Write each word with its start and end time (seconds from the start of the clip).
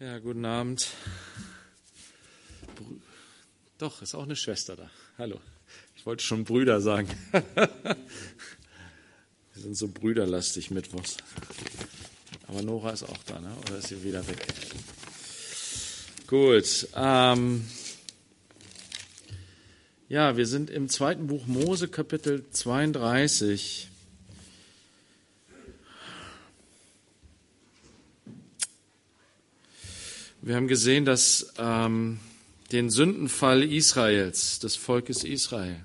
Ja, 0.00 0.20
guten 0.20 0.44
Abend. 0.44 0.86
Doch, 3.78 4.00
ist 4.00 4.14
auch 4.14 4.22
eine 4.22 4.36
Schwester 4.36 4.76
da. 4.76 4.88
Hallo. 5.18 5.40
Ich 5.96 6.06
wollte 6.06 6.22
schon 6.22 6.44
Brüder 6.44 6.80
sagen. 6.80 7.08
Wir 7.32 7.96
sind 9.56 9.76
so 9.76 9.88
brüderlastig 9.88 10.70
mittwochs. 10.70 11.16
Aber 12.46 12.62
Nora 12.62 12.92
ist 12.92 13.02
auch 13.02 13.24
da, 13.26 13.40
ne? 13.40 13.52
oder 13.66 13.78
ist 13.78 13.88
sie 13.88 14.04
wieder 14.04 14.24
weg? 14.28 14.46
Gut. 16.28 16.86
Ähm, 16.94 17.68
ja, 20.08 20.36
wir 20.36 20.46
sind 20.46 20.70
im 20.70 20.88
zweiten 20.88 21.26
Buch 21.26 21.48
Mose, 21.48 21.88
Kapitel 21.88 22.48
32. 22.52 23.88
Wir 30.48 30.56
haben 30.56 30.66
gesehen, 30.66 31.04
dass 31.04 31.52
ähm, 31.58 32.20
den 32.72 32.88
Sündenfall 32.88 33.62
Israels, 33.62 34.58
des 34.58 34.76
Volkes 34.76 35.22
Israel, 35.22 35.84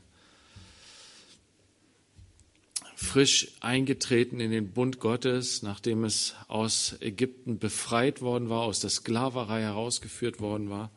frisch 2.96 3.50
eingetreten 3.60 4.40
in 4.40 4.52
den 4.52 4.72
Bund 4.72 5.02
Gottes, 5.02 5.64
nachdem 5.64 6.06
es 6.06 6.36
aus 6.48 6.96
Ägypten 7.02 7.60
befreit 7.60 8.22
worden 8.22 8.48
war, 8.48 8.62
aus 8.62 8.80
der 8.80 8.90
Sklaverei 8.90 9.64
herausgeführt 9.64 10.40
worden 10.40 10.70
war. 10.70 10.92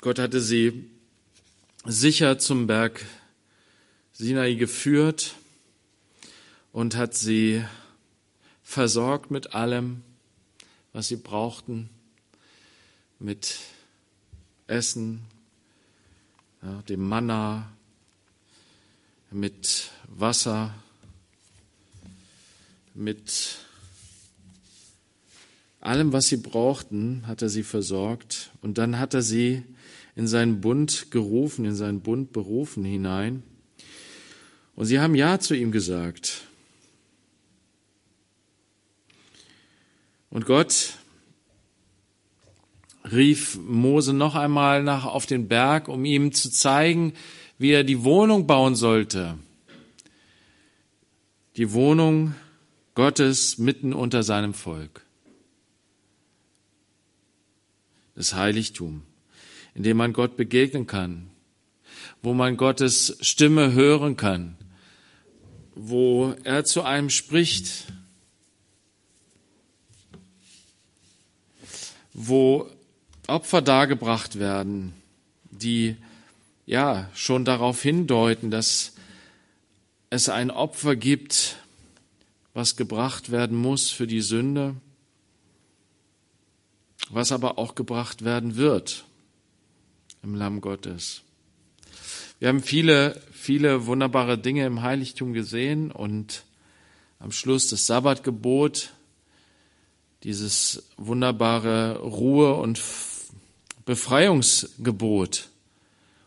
Gott 0.00 0.18
hatte 0.18 0.40
sie 0.40 0.88
sicher 1.84 2.38
zum 2.38 2.66
Berg 2.66 3.04
Sinai 4.14 4.54
geführt 4.54 5.34
und 6.72 6.96
hat 6.96 7.14
sie 7.14 7.62
versorgt 8.62 9.30
mit 9.30 9.54
allem, 9.54 10.04
was 10.92 11.08
sie 11.08 11.16
brauchten, 11.16 11.90
mit 13.18 13.58
Essen, 14.66 15.22
ja, 16.62 16.82
dem 16.82 17.08
Manna, 17.08 17.70
mit 19.30 19.90
Wasser, 20.08 20.74
mit 22.94 23.58
allem, 25.80 26.12
was 26.12 26.26
sie 26.26 26.36
brauchten, 26.36 27.26
hat 27.26 27.42
er 27.42 27.48
sie 27.48 27.62
versorgt. 27.62 28.50
Und 28.60 28.78
dann 28.78 28.98
hat 28.98 29.14
er 29.14 29.22
sie 29.22 29.62
in 30.16 30.26
seinen 30.26 30.60
Bund 30.60 31.10
gerufen, 31.10 31.64
in 31.64 31.76
seinen 31.76 32.00
Bund 32.00 32.32
berufen 32.32 32.84
hinein. 32.84 33.42
Und 34.74 34.86
sie 34.86 34.98
haben 34.98 35.14
Ja 35.14 35.38
zu 35.38 35.54
ihm 35.54 35.70
gesagt. 35.70 36.47
Und 40.30 40.46
Gott 40.46 40.94
rief 43.10 43.58
Mose 43.58 44.12
noch 44.12 44.34
einmal 44.34 44.82
nach 44.82 45.04
auf 45.04 45.26
den 45.26 45.48
Berg, 45.48 45.88
um 45.88 46.04
ihm 46.04 46.32
zu 46.32 46.50
zeigen, 46.50 47.14
wie 47.58 47.70
er 47.70 47.84
die 47.84 48.04
Wohnung 48.04 48.46
bauen 48.46 48.74
sollte. 48.74 49.38
Die 51.56 51.72
Wohnung 51.72 52.34
Gottes 52.94 53.58
mitten 53.58 53.92
unter 53.92 54.22
seinem 54.22 54.54
Volk. 54.54 55.04
Das 58.14 58.34
Heiligtum, 58.34 59.02
in 59.74 59.82
dem 59.82 59.96
man 59.96 60.12
Gott 60.12 60.36
begegnen 60.36 60.86
kann, 60.86 61.30
wo 62.22 62.34
man 62.34 62.56
Gottes 62.56 63.16
Stimme 63.20 63.72
hören 63.72 64.16
kann, 64.16 64.56
wo 65.74 66.34
er 66.42 66.64
zu 66.64 66.82
einem 66.82 67.10
spricht, 67.10 67.86
wo 72.20 72.68
Opfer 73.28 73.62
dargebracht 73.62 74.40
werden, 74.40 74.92
die 75.52 75.96
ja 76.66 77.08
schon 77.14 77.44
darauf 77.44 77.80
hindeuten, 77.80 78.50
dass 78.50 78.94
es 80.10 80.28
ein 80.28 80.50
Opfer 80.50 80.96
gibt, 80.96 81.58
was 82.54 82.74
gebracht 82.74 83.30
werden 83.30 83.56
muss 83.56 83.90
für 83.90 84.08
die 84.08 84.20
Sünde, 84.20 84.74
was 87.08 87.30
aber 87.30 87.56
auch 87.56 87.76
gebracht 87.76 88.24
werden 88.24 88.56
wird 88.56 89.04
im 90.24 90.34
Lamm 90.34 90.60
Gottes. 90.60 91.22
Wir 92.40 92.48
haben 92.48 92.64
viele, 92.64 93.22
viele 93.30 93.86
wunderbare 93.86 94.38
Dinge 94.38 94.66
im 94.66 94.82
Heiligtum 94.82 95.34
gesehen 95.34 95.92
und 95.92 96.42
am 97.20 97.30
Schluss 97.30 97.68
das 97.68 97.86
Sabbatgebot 97.86 98.90
dieses 100.24 100.88
wunderbare 100.96 102.00
Ruhe- 102.00 102.54
und 102.54 102.80
Befreiungsgebot. 103.84 105.48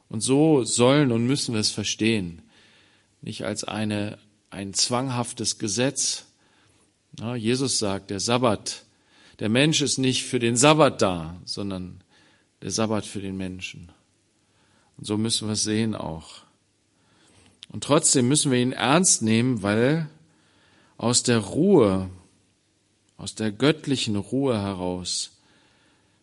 Und 0.10 0.22
so 0.22 0.64
sollen 0.64 1.12
und 1.12 1.26
müssen 1.26 1.54
wir 1.54 1.62
es 1.62 1.72
verstehen. 1.72 2.42
Nicht 3.22 3.46
als 3.46 3.64
eine, 3.64 4.18
ein 4.50 4.74
zwanghaftes 4.74 5.58
Gesetz. 5.58 6.26
Ja, 7.20 7.36
Jesus 7.36 7.80
sagt, 7.80 8.10
der 8.10 8.20
Sabbat, 8.20 8.84
der 9.40 9.50
Mensch 9.50 9.82
ist 9.82 9.98
nicht 9.98 10.26
für 10.26 10.40
den 10.40 10.58
Sabbat 10.58 11.02
da, 11.02 11.40
sondern 11.46 12.02
der 12.62 12.72
Sabbat 12.72 13.06
für 13.06 13.22
den 13.22 13.38
Menschen. 13.38 13.92
Und 14.98 15.06
so 15.06 15.18
müssen 15.18 15.48
wir 15.48 15.54
es 15.54 15.64
sehen 15.64 15.96
auch. 15.96 16.42
Und 17.70 17.84
trotzdem 17.84 18.28
müssen 18.28 18.52
wir 18.52 18.60
ihn 18.60 18.74
ernst 18.74 19.22
nehmen, 19.22 19.64
weil 19.64 20.10
aus 20.98 21.24
der 21.24 21.40
Ruhe 21.40 22.10
aus 23.22 23.36
der 23.36 23.52
göttlichen 23.52 24.16
Ruhe 24.16 24.60
heraus 24.60 25.38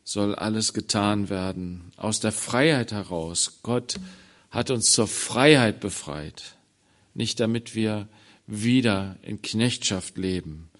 soll 0.03 0.35
alles 0.35 0.73
getan 0.73 1.29
werden. 1.29 1.93
Aus 1.97 2.19
der 2.19 2.33
Freiheit 2.33 2.91
heraus. 2.91 3.61
Gott 3.63 4.01
hat 4.51 4.73
uns 4.73 4.91
zur 4.91 5.07
Freiheit 5.07 5.79
befreit. 5.79 6.57
Nicht 7.15 7.39
damit 7.39 7.77
wir 7.77 8.09
wieder 8.49 9.17
in 9.23 9.41
Knechtschaft 9.43 10.19
leben. 10.19 10.71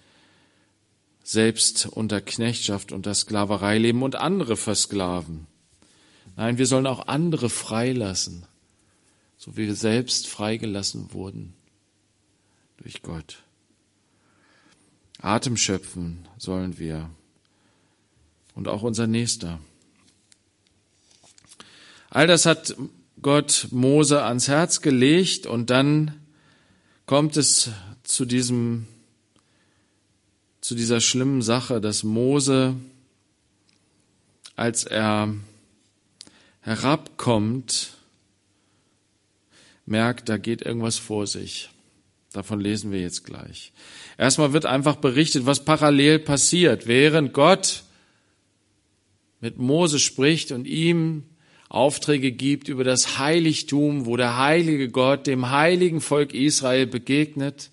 Selbst 1.23 1.85
unter 1.85 2.19
Knechtschaft, 2.19 2.91
unter 2.91 3.13
Sklaverei 3.13 3.77
leben 3.77 4.03
und 4.03 4.17
andere 4.17 4.57
versklaven. 4.57 5.47
Nein, 6.35 6.57
wir 6.57 6.65
sollen 6.65 6.87
auch 6.87 7.07
andere 7.07 7.49
freilassen, 7.49 8.45
so 9.37 9.55
wie 9.55 9.67
wir 9.67 9.75
selbst 9.75 10.27
freigelassen 10.27 11.13
wurden 11.13 11.53
durch 12.75 13.03
Gott. 13.03 13.37
Atem 15.21 15.57
schöpfen 15.57 16.27
sollen 16.37 16.79
wir. 16.79 17.09
Und 18.55 18.67
auch 18.67 18.81
unser 18.81 19.07
Nächster. 19.07 19.59
All 22.09 22.27
das 22.27 22.45
hat 22.45 22.75
Gott 23.21 23.67
Mose 23.71 24.23
ans 24.23 24.47
Herz 24.47 24.81
gelegt 24.81 25.45
und 25.45 25.69
dann 25.69 26.19
kommt 27.05 27.37
es 27.37 27.69
zu 28.03 28.25
diesem, 28.25 28.87
zu 30.61 30.75
dieser 30.75 31.01
schlimmen 31.01 31.41
Sache, 31.41 31.81
dass 31.81 32.03
Mose, 32.03 32.75
als 34.55 34.85
er 34.85 35.33
herabkommt, 36.61 37.93
merkt, 39.85 40.29
da 40.29 40.37
geht 40.37 40.61
irgendwas 40.61 40.97
vor 40.97 41.27
sich. 41.27 41.69
Davon 42.33 42.59
lesen 42.59 42.91
wir 42.91 43.01
jetzt 43.01 43.23
gleich. 43.23 43.71
Erstmal 44.17 44.53
wird 44.53 44.65
einfach 44.65 44.97
berichtet, 44.97 45.45
was 45.45 45.65
parallel 45.65 46.19
passiert. 46.19 46.85
Während 46.85 47.33
Gott 47.33 47.83
mit 49.41 49.57
Mose 49.57 49.99
spricht 49.99 50.51
und 50.51 50.67
ihm 50.67 51.23
Aufträge 51.69 52.31
gibt 52.31 52.67
über 52.67 52.83
das 52.83 53.19
Heiligtum, 53.19 54.05
wo 54.05 54.17
der 54.17 54.37
heilige 54.37 54.89
Gott 54.89 55.27
dem 55.27 55.51
heiligen 55.51 56.01
Volk 56.01 56.33
Israel 56.33 56.87
begegnet, 56.87 57.69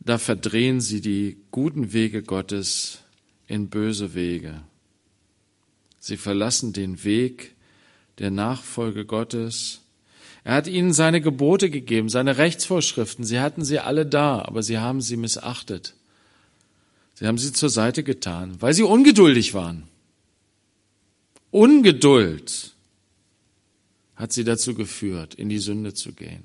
da 0.00 0.18
verdrehen 0.18 0.80
sie 0.80 1.00
die 1.00 1.36
guten 1.52 1.92
Wege 1.92 2.22
Gottes 2.22 2.98
in 3.46 3.68
böse 3.68 4.14
Wege. 4.14 4.62
Sie 6.00 6.16
verlassen 6.16 6.72
den 6.72 7.04
Weg, 7.04 7.54
der 8.18 8.30
Nachfolge 8.30 9.04
Gottes. 9.04 9.80
Er 10.44 10.54
hat 10.54 10.66
ihnen 10.66 10.92
seine 10.92 11.20
Gebote 11.20 11.70
gegeben, 11.70 12.08
seine 12.08 12.38
Rechtsvorschriften. 12.38 13.24
Sie 13.24 13.40
hatten 13.40 13.64
sie 13.64 13.78
alle 13.78 14.06
da, 14.06 14.42
aber 14.42 14.62
sie 14.62 14.78
haben 14.78 15.00
sie 15.00 15.16
missachtet. 15.16 15.94
Sie 17.14 17.26
haben 17.26 17.38
sie 17.38 17.52
zur 17.52 17.70
Seite 17.70 18.02
getan, 18.02 18.56
weil 18.60 18.74
sie 18.74 18.82
ungeduldig 18.82 19.54
waren. 19.54 19.84
Ungeduld 21.50 22.72
hat 24.16 24.32
sie 24.32 24.44
dazu 24.44 24.74
geführt, 24.74 25.34
in 25.34 25.48
die 25.48 25.58
Sünde 25.58 25.94
zu 25.94 26.12
gehen. 26.12 26.42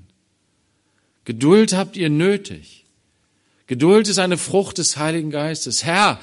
Geduld 1.26 1.74
habt 1.74 1.98
ihr 1.98 2.10
nötig. 2.10 2.86
Geduld 3.68 4.08
ist 4.08 4.20
eine 4.20 4.38
Frucht 4.38 4.78
des 4.78 4.98
Heiligen 4.98 5.30
Geistes. 5.30 5.84
Herr, 5.84 6.20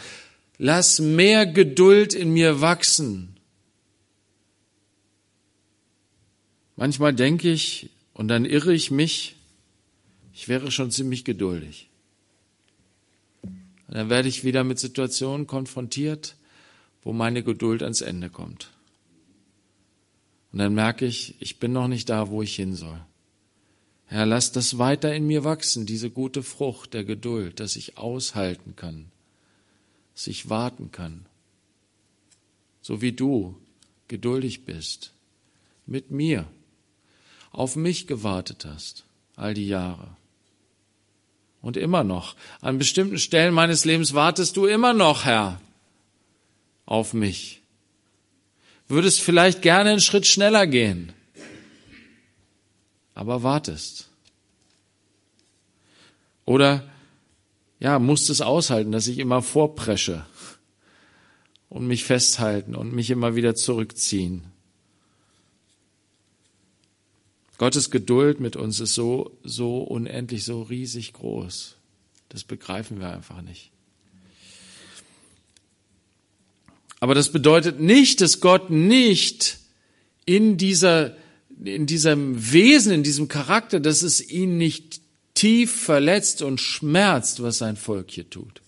lass 0.58 0.98
mehr 0.98 1.46
Geduld 1.46 2.14
in 2.14 2.32
mir 2.32 2.60
wachsen. 2.60 3.33
Manchmal 6.76 7.14
denke 7.14 7.50
ich, 7.50 7.90
und 8.12 8.28
dann 8.28 8.44
irre 8.44 8.74
ich 8.74 8.90
mich, 8.90 9.36
Ich 10.34 10.48
wäre 10.48 10.72
schon 10.72 10.90
ziemlich 10.90 11.24
geduldig. 11.24 11.88
Und 13.42 13.94
dann 13.96 14.10
werde 14.10 14.28
ich 14.28 14.42
wieder 14.42 14.64
mit 14.64 14.80
Situationen 14.80 15.46
konfrontiert, 15.46 16.34
wo 17.02 17.12
meine 17.12 17.44
Geduld 17.44 17.82
ans 17.82 18.00
Ende 18.00 18.30
kommt. 18.30 18.72
Und 20.52 20.58
dann 20.58 20.74
merke 20.74 21.06
ich, 21.06 21.36
ich 21.38 21.60
bin 21.60 21.72
noch 21.72 21.86
nicht 21.86 22.08
da, 22.08 22.28
wo 22.30 22.42
ich 22.42 22.56
hin 22.56 22.74
soll. 22.74 23.00
Herr, 24.06 24.26
lass 24.26 24.52
das 24.52 24.78
weiter 24.78 25.14
in 25.14 25.26
mir 25.26 25.44
wachsen, 25.44 25.86
diese 25.86 26.10
gute 26.10 26.42
Frucht 26.42 26.94
der 26.94 27.04
Geduld, 27.04 27.60
dass 27.60 27.76
ich 27.76 27.96
aushalten 27.96 28.74
kann, 28.76 29.06
dass 30.14 30.26
ich 30.26 30.50
warten 30.50 30.90
kann, 30.90 31.26
so 32.82 33.00
wie 33.00 33.12
du 33.12 33.56
geduldig 34.08 34.64
bist, 34.64 35.12
mit 35.86 36.10
mir, 36.10 36.46
auf 37.54 37.76
mich 37.76 38.06
gewartet 38.06 38.64
hast, 38.64 39.04
all 39.36 39.54
die 39.54 39.68
Jahre. 39.68 40.08
Und 41.62 41.76
immer 41.76 42.04
noch, 42.04 42.34
an 42.60 42.78
bestimmten 42.78 43.18
Stellen 43.18 43.54
meines 43.54 43.84
Lebens 43.84 44.12
wartest 44.12 44.56
du 44.56 44.66
immer 44.66 44.92
noch, 44.92 45.24
Herr, 45.24 45.60
auf 46.84 47.14
mich. 47.14 47.62
Würdest 48.88 49.22
vielleicht 49.22 49.62
gerne 49.62 49.90
einen 49.90 50.00
Schritt 50.00 50.26
schneller 50.26 50.66
gehen, 50.66 51.12
aber 53.14 53.42
wartest. 53.42 54.08
Oder 56.44 56.86
ja, 57.78 57.98
musst 57.98 58.30
es 58.30 58.40
aushalten, 58.40 58.92
dass 58.92 59.06
ich 59.06 59.18
immer 59.18 59.42
vorpresche 59.42 60.26
und 61.68 61.86
mich 61.86 62.04
festhalten 62.04 62.74
und 62.74 62.92
mich 62.92 63.10
immer 63.10 63.36
wieder 63.36 63.54
zurückziehen. 63.54 64.53
Gottes 67.58 67.90
Geduld 67.90 68.40
mit 68.40 68.56
uns 68.56 68.80
ist 68.80 68.94
so, 68.94 69.38
so 69.44 69.78
unendlich, 69.78 70.44
so 70.44 70.62
riesig 70.62 71.12
groß. 71.12 71.76
Das 72.28 72.44
begreifen 72.44 72.98
wir 72.98 73.10
einfach 73.10 73.42
nicht. 73.42 73.70
Aber 76.98 77.14
das 77.14 77.30
bedeutet 77.30 77.80
nicht, 77.80 78.20
dass 78.20 78.40
Gott 78.40 78.70
nicht 78.70 79.58
in 80.24 80.56
dieser, 80.56 81.16
in 81.62 81.86
diesem 81.86 82.52
Wesen, 82.52 82.92
in 82.92 83.02
diesem 83.02 83.28
Charakter, 83.28 83.78
dass 83.78 84.02
es 84.02 84.26
ihn 84.26 84.56
nicht 84.56 85.00
tief 85.34 85.70
verletzt 85.70 86.42
und 86.42 86.60
schmerzt, 86.60 87.42
was 87.42 87.58
sein 87.58 87.76
Volk 87.76 88.10
hier 88.10 88.28
tut. 88.30 88.62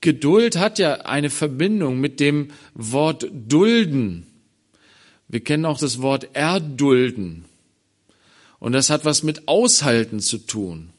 Geduld 0.00 0.56
hat 0.56 0.78
ja 0.78 1.00
eine 1.00 1.30
Verbindung 1.30 1.98
mit 1.98 2.20
dem 2.20 2.48
Wort 2.74 3.26
dulden. 3.32 4.26
Wir 5.28 5.40
kennen 5.40 5.64
auch 5.64 5.78
das 5.78 6.00
Wort 6.00 6.34
erdulden. 6.34 7.44
Und 8.58 8.72
das 8.72 8.90
hat 8.90 9.04
was 9.04 9.22
mit 9.22 9.48
Aushalten 9.48 10.20
zu 10.20 10.38
tun. 10.38 10.90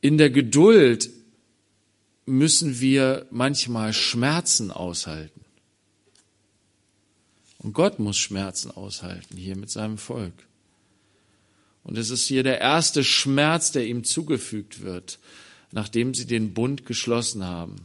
In 0.00 0.18
der 0.18 0.30
Geduld 0.30 1.10
müssen 2.26 2.80
wir 2.80 3.26
manchmal 3.30 3.92
Schmerzen 3.92 4.70
aushalten. 4.70 5.40
Und 7.58 7.72
Gott 7.72 7.98
muss 7.98 8.18
Schmerzen 8.18 8.70
aushalten 8.70 9.36
hier 9.36 9.56
mit 9.56 9.70
seinem 9.70 9.96
Volk. 9.96 10.34
Und 11.82 11.96
es 11.96 12.10
ist 12.10 12.26
hier 12.26 12.42
der 12.42 12.60
erste 12.60 13.04
Schmerz, 13.04 13.72
der 13.72 13.86
ihm 13.86 14.04
zugefügt 14.04 14.82
wird, 14.82 15.18
nachdem 15.70 16.14
sie 16.14 16.26
den 16.26 16.52
Bund 16.52 16.84
geschlossen 16.84 17.44
haben. 17.44 17.76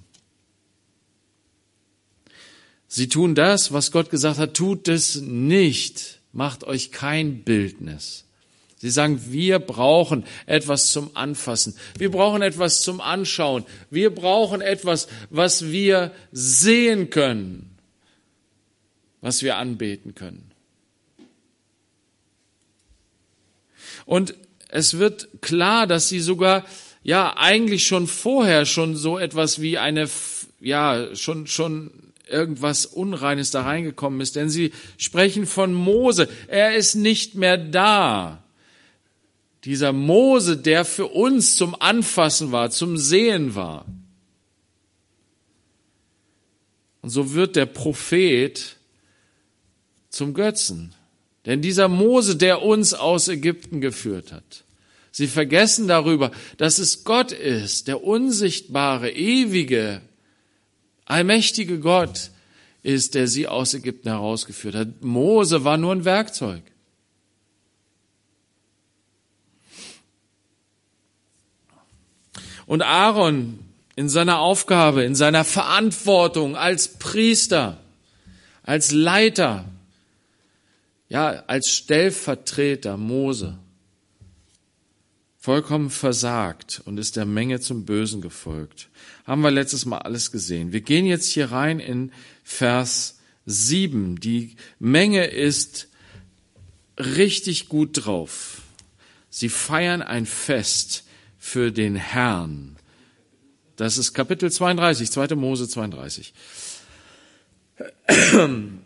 Sie 2.92 3.08
tun 3.08 3.36
das, 3.36 3.72
was 3.72 3.92
Gott 3.92 4.10
gesagt 4.10 4.40
hat, 4.40 4.56
tut 4.56 4.88
es 4.88 5.22
nicht, 5.22 6.20
macht 6.34 6.64
euch 6.64 6.92
kein 6.92 7.44
Bildnis. 7.44 8.26
Sie 8.78 8.90
sagen, 8.90 9.22
wir 9.30 9.60
brauchen 9.60 10.26
etwas 10.48 10.88
zum 10.92 11.16
Anfassen. 11.16 11.76
Wir 11.98 12.10
brauchen 12.10 12.42
etwas 12.42 12.82
zum 12.82 13.00
Anschauen. 13.00 13.64
Wir 13.92 14.10
brauchen 14.10 14.62
etwas, 14.62 15.08
was 15.30 15.68
wir 15.68 16.12
sehen 16.32 17.12
können, 17.12 17.78
was 19.22 19.44
wir 19.44 19.58
anbeten 19.58 20.16
können. 20.16 20.50
Und 24.06 24.34
es 24.70 24.98
wird 24.98 25.28
klar, 25.42 25.86
dass 25.86 26.10
sie 26.10 26.22
sogar, 26.22 26.66
ja, 27.04 27.38
eigentlich 27.38 27.86
schon 27.86 28.08
vorher 28.08 28.66
schon 28.66 28.96
so 28.96 29.20
etwas 29.20 29.62
wie 29.62 29.78
eine, 29.78 30.10
ja, 30.60 31.16
schon, 31.16 31.46
schon 31.46 32.09
irgendwas 32.30 32.86
Unreines 32.86 33.52
da 33.52 33.64
reingekommen 33.64 34.22
ist, 34.22 34.36
denn 34.36 34.50
sie 34.50 34.72
sprechen 34.98 35.46
von 35.46 35.74
Mose. 35.74 36.30
Er 36.48 36.76
ist 36.76 36.96
nicht 36.96 37.36
mehr 37.36 37.58
da. 37.58 38.44
Dieser 39.66 39.92
Mose, 39.92 40.58
der 40.58 40.86
für 40.86 41.08
uns 41.08 41.56
zum 41.56 41.80
Anfassen 41.80 42.52
war, 42.52 42.72
zum 42.72 42.98
Sehen 42.98 43.56
war. 43.56 43.86
Und 47.02 47.10
so 47.10 47.34
wird 47.34 47.56
der 47.56 47.66
Prophet 47.66 48.78
zum 50.10 50.34
Götzen. 50.34 50.94
Denn 51.46 51.62
dieser 51.62 51.88
Mose, 51.88 52.36
der 52.36 52.62
uns 52.62 52.94
aus 52.94 53.28
Ägypten 53.28 53.82
geführt 53.82 54.32
hat, 54.32 54.64
sie 55.12 55.28
vergessen 55.28 55.88
darüber, 55.88 56.32
dass 56.58 56.80
es 56.80 57.04
Gott 57.04 57.32
ist, 57.32 57.88
der 57.88 58.04
unsichtbare, 58.04 59.12
ewige, 59.12 60.02
allmächtige 61.10 61.80
Gott 61.80 62.32
ist, 62.82 63.16
der 63.16 63.28
sie 63.28 63.48
aus 63.48 63.74
Ägypten 63.74 64.10
herausgeführt 64.10 64.76
hat. 64.76 65.02
Mose 65.02 65.66
war 65.66 65.78
nur 65.78 65.92
ein 65.92 66.06
Werkzeug. 66.06 66.64
Und 72.66 72.84
Aaron 72.84 73.60
in 73.96 74.08
seiner 74.08 74.40
Aufgabe, 74.40 75.04
in 75.04 75.16
seiner 75.16 75.44
Verantwortung 75.44 76.56
als 76.56 77.00
Priester, 77.00 77.82
als 78.64 78.92
Leiter, 78.92 79.66
ja, 81.10 81.44
als 81.48 81.70
Stellvertreter 81.72 82.96
Mose, 82.96 83.58
vollkommen 85.40 85.90
versagt 85.90 86.82
und 86.86 86.98
ist 86.98 87.16
der 87.16 87.26
Menge 87.26 87.62
zum 87.62 87.86
Bösen 87.86 88.22
gefolgt. 88.22 88.90
Haben 89.26 89.42
wir 89.42 89.52
letztes 89.52 89.86
Mal 89.86 90.00
alles 90.00 90.32
gesehen. 90.32 90.74
Wir 90.74 90.82
gehen 90.82 91.06
jetzt 91.06 91.32
hier 91.32 91.52
rein 91.52 91.80
in 91.80 92.12
Vers 92.44 93.20
7. 93.46 94.20
Die 94.20 94.58
Menge 94.80 95.26
ist 95.26 95.88
richtig 96.98 97.70
gut 97.70 98.06
drauf. 98.06 98.62
Sie 99.30 99.48
feiern 99.48 100.02
ein 100.02 100.26
Fest 100.26 101.06
für 101.38 101.72
den 101.72 101.96
Herrn. 101.96 102.76
Das 103.78 103.98
ist 103.98 104.14
Kapitel 104.14 104.52
32, 104.52 105.10
2. 105.10 105.36
Mose 105.36 105.70
32. 105.70 106.34
Und 108.34 108.82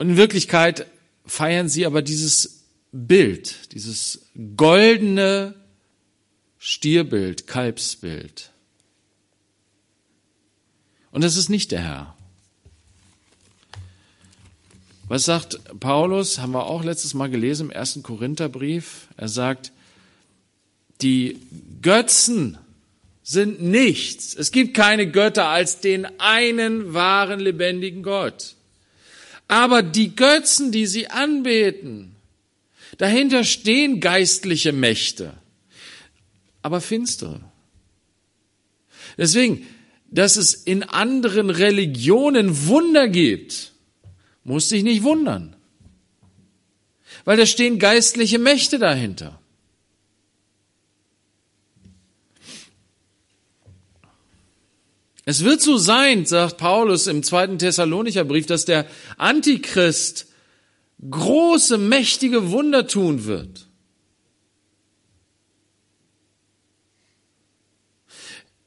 in 0.00 0.16
Wirklichkeit 0.16 0.86
feiern 1.24 1.68
sie 1.68 1.86
aber 1.86 2.02
dieses 2.02 2.55
Bild, 2.96 3.72
dieses 3.72 4.26
goldene 4.56 5.54
Stierbild, 6.58 7.46
Kalbsbild. 7.46 8.50
Und 11.10 11.22
das 11.22 11.36
ist 11.36 11.48
nicht 11.48 11.72
der 11.72 11.80
Herr. 11.80 12.16
Was 15.08 15.24
sagt 15.24 15.60
Paulus? 15.78 16.38
Haben 16.38 16.52
wir 16.52 16.66
auch 16.66 16.82
letztes 16.82 17.14
Mal 17.14 17.28
gelesen 17.28 17.66
im 17.66 17.70
ersten 17.70 18.02
Korintherbrief. 18.02 19.08
Er 19.16 19.28
sagt, 19.28 19.70
die 21.00 21.38
Götzen 21.80 22.58
sind 23.22 23.62
nichts. 23.62 24.34
Es 24.34 24.50
gibt 24.50 24.74
keine 24.74 25.10
Götter 25.10 25.46
als 25.46 25.80
den 25.80 26.06
einen 26.18 26.94
wahren 26.94 27.38
lebendigen 27.38 28.02
Gott. 28.02 28.54
Aber 29.46 29.82
die 29.82 30.16
Götzen, 30.16 30.72
die 30.72 30.86
sie 30.86 31.08
anbeten, 31.08 32.15
Dahinter 32.98 33.44
stehen 33.44 34.00
geistliche 34.00 34.72
Mächte, 34.72 35.34
aber 36.62 36.80
finstere. 36.80 37.40
Deswegen, 39.18 39.66
dass 40.10 40.36
es 40.36 40.54
in 40.54 40.82
anderen 40.82 41.50
Religionen 41.50 42.66
Wunder 42.66 43.08
gibt, 43.08 43.72
muss 44.44 44.68
dich 44.68 44.82
nicht 44.82 45.02
wundern. 45.02 45.56
Weil 47.24 47.36
da 47.36 47.46
stehen 47.46 47.78
geistliche 47.78 48.38
Mächte 48.38 48.78
dahinter. 48.78 49.40
Es 55.28 55.42
wird 55.42 55.60
so 55.60 55.76
sein, 55.76 56.24
sagt 56.24 56.56
Paulus 56.56 57.08
im 57.08 57.24
zweiten 57.24 57.58
Thessalonicher 57.58 58.24
Brief, 58.24 58.46
dass 58.46 58.64
der 58.64 58.86
Antichrist 59.16 60.28
große, 61.08 61.78
mächtige 61.78 62.50
Wunder 62.50 62.86
tun 62.86 63.24
wird. 63.24 63.68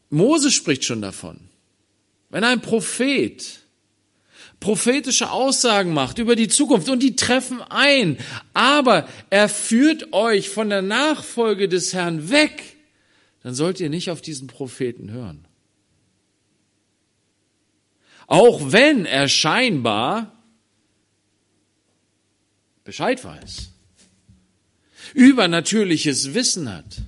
Mose 0.10 0.52
spricht 0.52 0.86
schon 0.86 1.02
davon. 1.02 1.50
Wenn 2.30 2.44
ein 2.44 2.62
Prophet 2.62 3.60
prophetische 4.60 5.32
Aussagen 5.32 5.94
macht 5.94 6.20
über 6.20 6.36
die 6.36 6.48
Zukunft 6.48 6.90
und 6.90 7.02
die 7.02 7.16
treffen 7.16 7.62
ein. 7.62 8.18
Aber 8.54 9.08
er 9.30 9.50
führt 9.50 10.14
euch 10.14 10.50
von 10.50 10.70
der 10.70 10.82
Nachfolge 10.82 11.70
des 11.70 11.94
Herrn 11.94 12.30
weg. 12.30 12.76
Dann 13.42 13.54
sollt 13.54 13.80
ihr 13.80 13.90
nicht 13.90 14.12
auf 14.12 14.22
diesen 14.22 14.48
Propheten 14.48 15.12
hören. 15.12 15.48
Auch 18.28 18.72
wenn 18.72 19.06
er 19.06 19.28
scheinbar 19.28 20.39
Bescheid 22.90 23.24
weiß, 23.24 23.70
übernatürliches 25.14 26.34
Wissen 26.34 26.74
hat. 26.74 27.04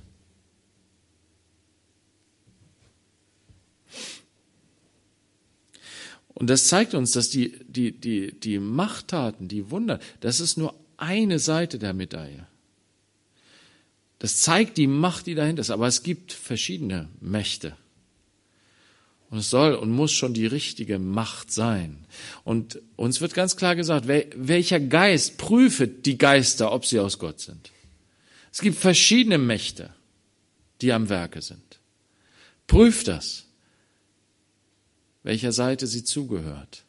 Und 6.34 6.48
das 6.50 6.68
zeigt 6.68 6.94
uns, 6.94 7.10
dass 7.10 7.30
die, 7.30 7.58
die, 7.66 7.90
die, 7.90 8.30
die 8.38 8.60
Machttaten, 8.60 9.48
die 9.48 9.72
Wunder, 9.72 9.98
das 10.20 10.38
ist 10.38 10.56
nur 10.56 10.72
eine 10.98 11.40
Seite 11.40 11.80
der 11.80 11.94
Medaille. 11.94 12.46
Das 14.20 14.40
zeigt 14.40 14.76
die 14.76 14.86
Macht, 14.86 15.26
die 15.26 15.34
dahinter 15.34 15.62
ist. 15.62 15.70
Aber 15.70 15.88
es 15.88 16.04
gibt 16.04 16.32
verschiedene 16.32 17.08
Mächte. 17.20 17.76
Und 19.32 19.38
es 19.38 19.50
soll 19.50 19.74
und 19.74 19.90
muss 19.90 20.12
schon 20.12 20.34
die 20.34 20.46
richtige 20.46 21.00
Macht 21.00 21.50
sein. 21.50 22.06
Und 22.44 22.80
uns 22.94 23.20
wird 23.20 23.34
ganz 23.34 23.56
klar 23.56 23.74
gesagt, 23.74 24.06
welcher 24.06 24.78
Geist 24.78 25.38
prüfet 25.38 26.06
die 26.06 26.18
Geister, 26.18 26.70
ob 26.70 26.86
sie 26.86 27.00
aus 27.00 27.18
Gott 27.18 27.40
sind. 27.40 27.72
Es 28.52 28.60
gibt 28.60 28.78
verschiedene 28.78 29.38
Mächte, 29.38 29.92
die 30.80 30.92
am 30.92 31.08
Werke 31.08 31.42
sind. 31.42 31.80
Prüf 32.68 33.02
das 33.02 33.46
welcher 35.22 35.52
Seite 35.52 35.86
sie 35.86 36.04
zugehört. 36.04 36.84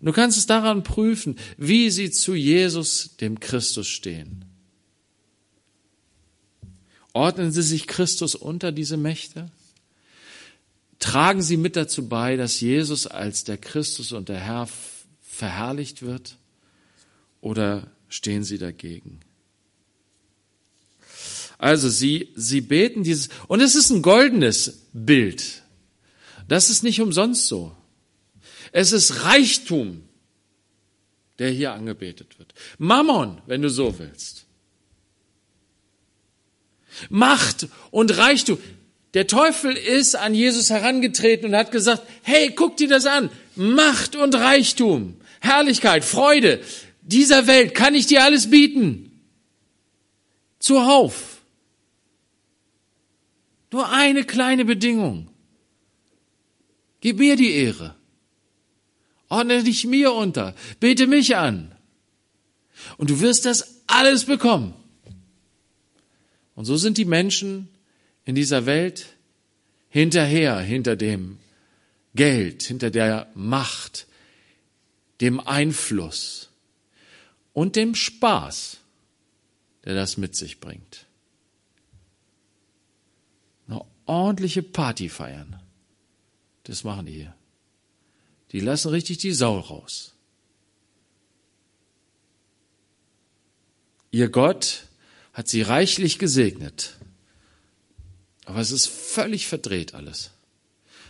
Und 0.00 0.06
du 0.06 0.12
kannst 0.12 0.38
es 0.38 0.46
daran 0.46 0.82
prüfen, 0.82 1.36
wie 1.56 1.90
sie 1.90 2.10
zu 2.10 2.34
Jesus, 2.34 3.16
dem 3.16 3.40
Christus, 3.40 3.88
stehen. 3.88 4.44
Ordnen 7.12 7.50
sie 7.50 7.62
sich 7.62 7.86
Christus 7.86 8.34
unter 8.34 8.70
diese 8.70 8.96
Mächte? 8.96 9.50
Tragen 10.98 11.42
sie 11.42 11.56
mit 11.56 11.76
dazu 11.76 12.08
bei, 12.08 12.36
dass 12.36 12.60
Jesus 12.60 13.06
als 13.06 13.44
der 13.44 13.56
Christus 13.56 14.12
und 14.12 14.28
der 14.28 14.40
Herr 14.40 14.68
verherrlicht 15.22 16.02
wird? 16.02 16.36
Oder 17.40 17.90
stehen 18.08 18.42
sie 18.42 18.58
dagegen? 18.58 19.20
Also 21.56 21.88
sie, 21.88 22.32
sie 22.36 22.60
beten 22.60 23.02
dieses, 23.02 23.28
und 23.48 23.60
es 23.60 23.74
ist 23.74 23.90
ein 23.90 24.02
goldenes 24.02 24.86
Bild. 24.92 25.62
Das 26.46 26.70
ist 26.70 26.82
nicht 26.82 27.00
umsonst 27.00 27.46
so. 27.46 27.76
Es 28.72 28.92
ist 28.92 29.24
Reichtum, 29.24 30.02
der 31.38 31.50
hier 31.50 31.72
angebetet 31.72 32.38
wird. 32.38 32.54
Mammon, 32.78 33.40
wenn 33.46 33.62
du 33.62 33.70
so 33.70 33.98
willst. 33.98 34.46
Macht 37.10 37.68
und 37.90 38.16
Reichtum. 38.16 38.58
Der 39.14 39.26
Teufel 39.26 39.76
ist 39.76 40.16
an 40.16 40.34
Jesus 40.34 40.70
herangetreten 40.70 41.48
und 41.48 41.56
hat 41.56 41.72
gesagt, 41.72 42.02
hey, 42.22 42.52
guck 42.54 42.76
dir 42.76 42.88
das 42.88 43.06
an. 43.06 43.30
Macht 43.56 44.16
und 44.16 44.34
Reichtum, 44.34 45.16
Herrlichkeit, 45.40 46.04
Freude 46.04 46.60
dieser 47.08 47.46
Welt 47.46 47.74
kann 47.74 47.94
ich 47.94 48.06
dir 48.06 48.22
alles 48.22 48.50
bieten. 48.50 49.10
Zuhauf. 50.58 51.40
Nur 53.72 53.90
eine 53.90 54.24
kleine 54.24 54.66
Bedingung. 54.66 55.28
Gib 57.00 57.18
mir 57.18 57.36
die 57.36 57.52
Ehre. 57.52 57.94
Ordne 59.30 59.62
dich 59.62 59.86
mir 59.86 60.12
unter. 60.12 60.54
Bete 60.80 61.06
mich 61.06 61.36
an. 61.36 61.74
Und 62.98 63.08
du 63.08 63.20
wirst 63.20 63.46
das 63.46 63.82
alles 63.86 64.26
bekommen. 64.26 64.74
Und 66.54 66.66
so 66.66 66.76
sind 66.76 66.98
die 66.98 67.06
Menschen 67.06 67.68
in 68.28 68.34
dieser 68.34 68.66
Welt 68.66 69.06
hinterher, 69.88 70.58
hinter 70.58 70.96
dem 70.96 71.38
Geld, 72.14 72.62
hinter 72.62 72.90
der 72.90 73.26
Macht, 73.34 74.06
dem 75.22 75.40
Einfluss 75.40 76.50
und 77.54 77.74
dem 77.74 77.94
Spaß, 77.94 78.80
der 79.84 79.94
das 79.94 80.18
mit 80.18 80.36
sich 80.36 80.60
bringt. 80.60 81.06
Eine 83.66 83.86
ordentliche 84.04 84.62
Party 84.62 85.08
feiern. 85.08 85.62
Das 86.64 86.84
machen 86.84 87.06
die 87.06 87.12
hier. 87.12 87.34
Die 88.52 88.60
lassen 88.60 88.90
richtig 88.90 89.16
die 89.16 89.32
Sau 89.32 89.58
raus. 89.58 90.12
Ihr 94.10 94.28
Gott 94.28 94.86
hat 95.32 95.48
sie 95.48 95.62
reichlich 95.62 96.18
gesegnet. 96.18 96.97
Aber 98.48 98.60
es 98.60 98.70
ist 98.70 98.86
völlig 98.86 99.46
verdreht 99.46 99.94
alles. 99.94 100.30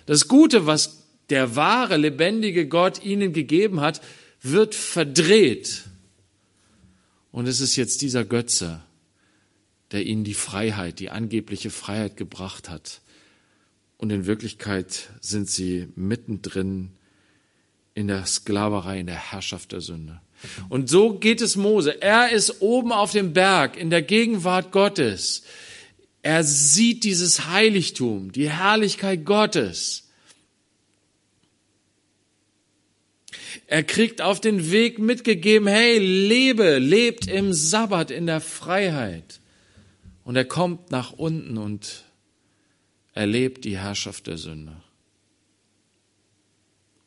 Das 0.07 0.27
Gute, 0.27 0.67
was 0.67 1.05
der 1.31 1.55
wahre, 1.55 1.97
lebendige 1.97 2.67
Gott 2.67 3.05
ihnen 3.05 3.33
gegeben 3.33 3.81
hat, 3.81 4.01
wird 4.43 4.75
verdreht. 4.75 5.85
Und 7.31 7.47
es 7.47 7.61
ist 7.61 7.77
jetzt 7.77 8.03
dieser 8.03 8.25
Götze, 8.25 8.81
der 9.93 10.05
ihnen 10.05 10.25
die 10.25 10.35
Freiheit, 10.35 10.99
die 10.99 11.11
angebliche 11.11 11.71
Freiheit 11.71 12.17
gebracht 12.17 12.69
hat. 12.69 13.03
Und 13.99 14.11
in 14.11 14.27
Wirklichkeit 14.27 15.09
sind 15.21 15.49
sie 15.49 15.87
mittendrin 15.95 16.91
in 17.95 18.09
der 18.09 18.27
Sklaverei, 18.27 18.99
in 18.99 19.07
der 19.07 19.31
Herrschaft 19.31 19.71
der 19.71 19.81
Sünde. 19.81 20.21
Und 20.71 20.91
so 20.91 21.15
geht 21.15 21.41
es 21.41 21.55
Mose. 21.55 22.03
Er 22.03 22.33
ist 22.33 22.61
oben 22.63 22.91
auf 22.91 23.13
dem 23.13 23.33
Berg 23.33 23.77
in 23.77 23.91
der 23.91 24.03
Gegenwart 24.03 24.73
Gottes. 24.73 25.45
Er 26.29 26.45
sieht 26.45 27.05
dieses 27.05 27.47
Heiligtum, 27.47 28.33
die 28.33 28.51
Herrlichkeit 28.51 29.25
Gottes. 29.25 30.11
Er 33.67 33.83
kriegt 33.83 34.21
auf 34.21 34.39
den 34.39 34.71
Weg 34.71 34.99
mitgegeben, 34.99 35.67
hey, 35.67 35.97
lebe, 35.97 36.77
lebt 36.77 37.29
im 37.29 37.55
Sabbat, 37.55 38.11
in 38.11 38.27
der 38.27 38.43
Freiheit. 38.43 39.41
Und 40.23 40.37
er 40.37 40.45
kommt 40.45 40.91
nach 40.91 41.13
unten 41.13 41.57
und 41.57 42.05
erlebt 43.15 43.65
die 43.65 43.79
Herrschaft 43.79 44.27
der 44.27 44.37
Sünde. 44.37 44.77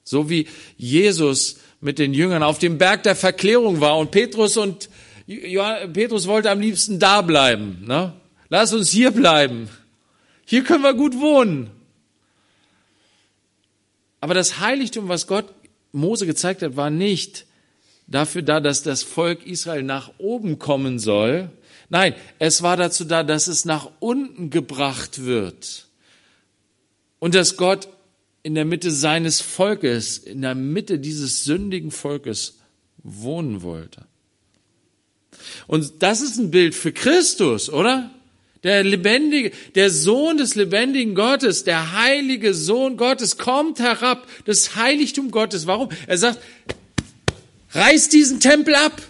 So 0.03 0.31
wie 0.31 0.47
Jesus 0.77 1.59
mit 1.79 1.99
den 1.99 2.15
Jüngern 2.15 2.41
auf 2.41 2.57
dem 2.57 2.79
Berg 2.79 3.03
der 3.03 3.15
Verklärung 3.15 3.81
war 3.81 3.99
und 3.99 4.09
Petrus 4.09 4.57
und 4.57 4.89
Petrus 5.27 6.25
wollte 6.25 6.49
am 6.49 6.59
liebsten 6.59 6.97
da 6.97 7.21
bleiben. 7.21 7.83
Ne? 7.85 8.19
Lass 8.51 8.73
uns 8.73 8.89
hier 8.91 9.11
bleiben. 9.11 9.69
Hier 10.45 10.65
können 10.65 10.83
wir 10.83 10.93
gut 10.93 11.17
wohnen. 11.17 11.71
Aber 14.19 14.33
das 14.33 14.59
Heiligtum, 14.59 15.07
was 15.07 15.25
Gott 15.25 15.45
Mose 15.93 16.25
gezeigt 16.25 16.61
hat, 16.61 16.75
war 16.75 16.89
nicht 16.89 17.45
dafür 18.07 18.41
da, 18.41 18.59
dass 18.59 18.83
das 18.83 19.03
Volk 19.03 19.47
Israel 19.47 19.83
nach 19.83 20.11
oben 20.17 20.59
kommen 20.59 20.99
soll. 20.99 21.49
Nein, 21.89 22.13
es 22.39 22.61
war 22.61 22.75
dazu 22.75 23.05
da, 23.05 23.23
dass 23.23 23.47
es 23.47 23.63
nach 23.63 23.89
unten 24.01 24.49
gebracht 24.49 25.23
wird. 25.23 25.87
Und 27.19 27.35
dass 27.35 27.55
Gott 27.55 27.87
in 28.43 28.53
der 28.53 28.65
Mitte 28.65 28.91
seines 28.91 29.39
Volkes, 29.39 30.17
in 30.17 30.41
der 30.41 30.55
Mitte 30.55 30.99
dieses 30.99 31.45
sündigen 31.45 31.89
Volkes 31.89 32.57
wohnen 32.97 33.61
wollte. 33.61 34.05
Und 35.67 36.03
das 36.03 36.19
ist 36.19 36.37
ein 36.37 36.51
Bild 36.51 36.75
für 36.75 36.91
Christus, 36.91 37.69
oder? 37.69 38.11
Der 38.63 38.83
lebendige, 38.83 39.51
der 39.73 39.89
Sohn 39.89 40.37
des 40.37 40.53
lebendigen 40.55 41.15
Gottes, 41.15 41.63
der 41.63 41.93
heilige 41.93 42.53
Sohn 42.53 42.95
Gottes 42.95 43.37
kommt 43.37 43.79
herab, 43.79 44.27
das 44.45 44.75
Heiligtum 44.75 45.31
Gottes. 45.31 45.65
Warum? 45.65 45.89
Er 46.05 46.17
sagt, 46.17 46.39
reiß 47.71 48.09
diesen 48.09 48.39
Tempel 48.39 48.75
ab 48.75 49.01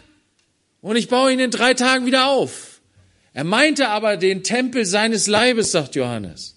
und 0.82 0.96
ich 0.96 1.10
baue 1.10 1.34
ihn 1.34 1.40
in 1.40 1.52
drei 1.52 1.74
Tagen 1.74 2.06
wieder 2.06 2.28
auf. 2.28 2.80
Er 3.34 3.44
meinte 3.44 3.90
aber 3.90 4.18
den 4.18 4.44
Tempel 4.44 4.86
seines 4.86 5.28
Leibes, 5.28 5.72
sagt 5.72 5.96
Johannes. 5.96 6.56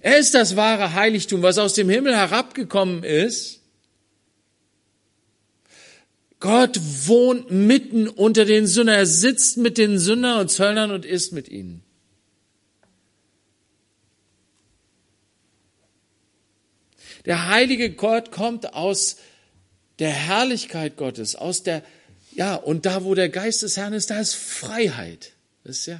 Er 0.00 0.18
ist 0.18 0.34
das 0.34 0.56
wahre 0.56 0.94
Heiligtum, 0.94 1.42
was 1.42 1.58
aus 1.58 1.74
dem 1.74 1.88
Himmel 1.88 2.16
herabgekommen 2.16 3.02
ist. 3.02 3.57
Gott 6.40 6.78
wohnt 7.06 7.50
mitten 7.50 8.08
unter 8.08 8.44
den 8.44 8.66
Sündern. 8.66 8.96
Er 8.96 9.06
sitzt 9.06 9.56
mit 9.56 9.76
den 9.76 9.98
Sündern 9.98 10.38
und 10.40 10.50
Zöllnern 10.50 10.92
und 10.92 11.04
isst 11.04 11.32
mit 11.32 11.48
ihnen. 11.48 11.82
Der 17.24 17.48
heilige 17.48 17.90
Gott 17.90 18.30
kommt 18.30 18.72
aus 18.74 19.16
der 19.98 20.10
Herrlichkeit 20.10 20.96
Gottes, 20.96 21.34
aus 21.34 21.62
der, 21.64 21.82
ja, 22.32 22.54
und 22.54 22.86
da, 22.86 23.04
wo 23.04 23.14
der 23.14 23.28
Geist 23.28 23.62
des 23.62 23.76
Herrn 23.76 23.92
ist, 23.92 24.10
da 24.10 24.20
ist 24.20 24.34
Freiheit. 24.34 25.32
Ist 25.64 25.86
ja. 25.86 25.96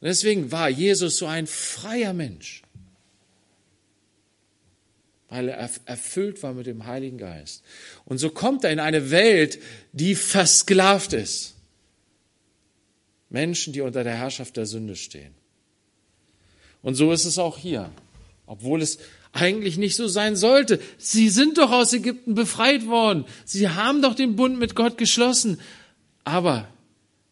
Und 0.00 0.08
deswegen 0.08 0.50
war 0.50 0.68
Jesus 0.68 1.18
so 1.18 1.26
ein 1.26 1.46
freier 1.46 2.14
Mensch 2.14 2.62
weil 5.34 5.48
er 5.48 5.68
erfüllt 5.86 6.44
war 6.44 6.54
mit 6.54 6.66
dem 6.66 6.86
Heiligen 6.86 7.18
Geist. 7.18 7.64
Und 8.04 8.18
so 8.18 8.30
kommt 8.30 8.62
er 8.62 8.70
in 8.70 8.78
eine 8.78 9.10
Welt, 9.10 9.58
die 9.92 10.14
versklavt 10.14 11.12
ist. 11.12 11.56
Menschen, 13.30 13.72
die 13.72 13.80
unter 13.80 14.04
der 14.04 14.14
Herrschaft 14.14 14.56
der 14.56 14.66
Sünde 14.66 14.94
stehen. 14.94 15.34
Und 16.82 16.94
so 16.94 17.10
ist 17.10 17.24
es 17.24 17.38
auch 17.38 17.58
hier. 17.58 17.90
Obwohl 18.46 18.80
es 18.80 18.98
eigentlich 19.32 19.76
nicht 19.76 19.96
so 19.96 20.06
sein 20.06 20.36
sollte. 20.36 20.78
Sie 20.98 21.28
sind 21.28 21.58
doch 21.58 21.72
aus 21.72 21.92
Ägypten 21.92 22.36
befreit 22.36 22.86
worden. 22.86 23.24
Sie 23.44 23.68
haben 23.68 24.02
doch 24.02 24.14
den 24.14 24.36
Bund 24.36 24.56
mit 24.60 24.76
Gott 24.76 24.98
geschlossen. 24.98 25.60
Aber 26.22 26.68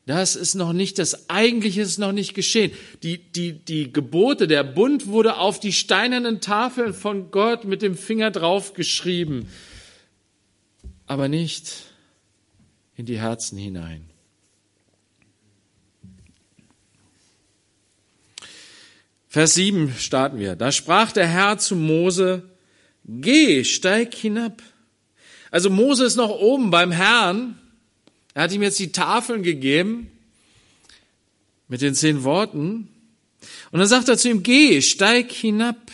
das 0.04 0.34
ist 0.34 0.54
noch 0.54 0.72
nicht, 0.72 0.98
das 0.98 1.30
Eigentliche 1.30 1.82
ist 1.82 1.98
noch 1.98 2.12
nicht 2.12 2.34
geschehen. 2.34 2.72
Die, 3.04 3.18
die, 3.18 3.52
die 3.52 3.92
Gebote, 3.92 4.48
der 4.48 4.64
Bund 4.64 5.06
wurde 5.06 5.36
auf 5.36 5.60
die 5.60 5.72
steinernen 5.72 6.40
Tafeln 6.40 6.92
von 6.92 7.30
Gott 7.30 7.64
mit 7.64 7.82
dem 7.82 7.96
Finger 7.96 8.32
drauf 8.32 8.74
geschrieben, 8.74 9.48
aber 11.06 11.28
nicht 11.28 11.84
in 12.96 13.06
die 13.06 13.20
Herzen 13.20 13.58
hinein. 13.58 14.08
Vers 19.28 19.54
7 19.54 19.94
starten 19.98 20.38
wir. 20.38 20.56
Da 20.56 20.72
sprach 20.72 21.12
der 21.12 21.26
Herr 21.26 21.56
zu 21.58 21.74
Mose, 21.74 22.50
geh, 23.04 23.64
steig 23.64 24.14
hinab. 24.14 24.62
Also 25.50 25.70
Mose 25.70 26.04
ist 26.04 26.16
noch 26.16 26.30
oben 26.30 26.70
beim 26.70 26.90
Herrn. 26.90 27.58
Er 28.34 28.44
hat 28.44 28.52
ihm 28.52 28.62
jetzt 28.62 28.78
die 28.78 28.92
Tafeln 28.92 29.42
gegeben 29.42 30.10
mit 31.68 31.82
den 31.82 31.94
zehn 31.94 32.24
Worten. 32.24 32.88
Und 33.70 33.78
dann 33.78 33.88
sagt 33.88 34.08
er 34.08 34.18
zu 34.18 34.30
ihm, 34.30 34.42
geh, 34.42 34.80
steig 34.80 35.32
hinab. 35.32 35.90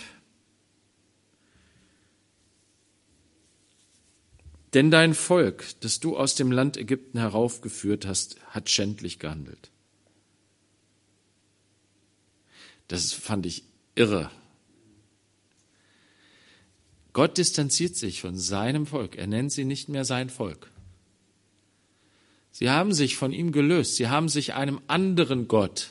Denn 4.74 4.90
dein 4.90 5.14
Volk, 5.14 5.64
das 5.80 5.98
du 5.98 6.16
aus 6.16 6.34
dem 6.34 6.52
Land 6.52 6.76
Ägypten 6.76 7.18
heraufgeführt 7.18 8.06
hast, 8.06 8.36
hat 8.50 8.68
schändlich 8.70 9.18
gehandelt. 9.18 9.70
Das 12.88 13.12
fand 13.12 13.46
ich 13.46 13.64
irre. 13.94 14.30
Gott 17.12 17.38
distanziert 17.38 17.96
sich 17.96 18.20
von 18.20 18.36
seinem 18.36 18.86
Volk. 18.86 19.16
Er 19.16 19.26
nennt 19.26 19.52
sie 19.52 19.64
nicht 19.64 19.88
mehr 19.88 20.04
sein 20.04 20.30
Volk. 20.30 20.70
Sie 22.58 22.70
haben 22.70 22.92
sich 22.92 23.14
von 23.16 23.32
ihm 23.32 23.52
gelöst. 23.52 23.94
Sie 23.94 24.08
haben 24.08 24.28
sich 24.28 24.54
einem 24.54 24.80
anderen 24.88 25.46
Gott 25.46 25.90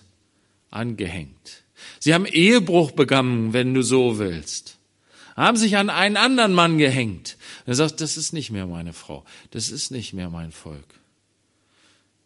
angehängt. 0.70 1.64
Sie 1.98 2.14
haben 2.14 2.26
Ehebruch 2.26 2.92
begangen, 2.92 3.54
wenn 3.54 3.74
du 3.74 3.84
so 3.84 4.20
willst. 4.20 4.78
Haben 5.38 5.56
sich 5.56 5.78
an 5.78 5.90
einen 5.90 6.18
anderen 6.18 6.52
Mann 6.52 6.78
gehängt. 6.78 7.38
Und 7.62 7.72
er 7.72 7.76
sagt, 7.76 8.02
das 8.02 8.18
ist 8.18 8.34
nicht 8.34 8.52
mehr 8.52 8.66
meine 8.66 8.92
Frau. 8.92 9.24
Das 9.52 9.70
ist 9.70 9.92
nicht 9.92 10.12
mehr 10.12 10.30
mein 10.30 10.52
Volk. 10.52 10.84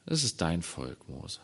Das 0.07 0.23
ist 0.23 0.41
dein 0.41 0.63
Volk, 0.63 1.07
Mose. 1.07 1.37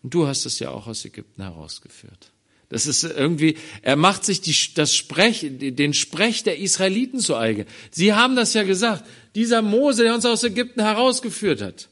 Und 0.00 0.14
du 0.14 0.28
hast 0.28 0.46
es 0.46 0.60
ja 0.60 0.70
auch 0.70 0.86
aus 0.86 1.04
Ägypten 1.04 1.42
herausgeführt. 1.42 2.30
Das 2.68 2.86
ist 2.86 3.02
irgendwie, 3.02 3.56
er 3.82 3.96
macht 3.96 4.24
sich 4.24 4.40
die, 4.40 4.54
das 4.74 4.94
Sprech, 4.94 5.44
den 5.50 5.92
Sprech 5.92 6.44
der 6.44 6.60
Israeliten 6.60 7.18
zu 7.18 7.34
eigen. 7.34 7.66
Sie 7.90 8.14
haben 8.14 8.36
das 8.36 8.54
ja 8.54 8.62
gesagt. 8.62 9.04
Dieser 9.34 9.60
Mose, 9.60 10.04
der 10.04 10.14
uns 10.14 10.24
aus 10.24 10.44
Ägypten 10.44 10.82
herausgeführt 10.82 11.60
hat. 11.60 11.88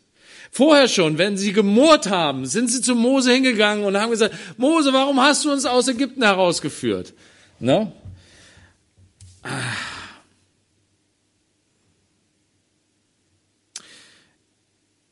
Vorher 0.54 0.86
schon, 0.86 1.18
wenn 1.18 1.36
sie 1.36 1.52
gemurrt 1.52 2.08
haben, 2.08 2.46
sind 2.46 2.70
sie 2.70 2.80
zu 2.80 2.94
Mose 2.94 3.32
hingegangen 3.32 3.84
und 3.84 3.96
haben 3.96 4.10
gesagt, 4.10 4.36
Mose, 4.56 4.92
warum 4.92 5.20
hast 5.20 5.44
du 5.44 5.50
uns 5.50 5.66
aus 5.66 5.88
Ägypten 5.88 6.22
herausgeführt? 6.22 7.12
Ne? 7.58 7.92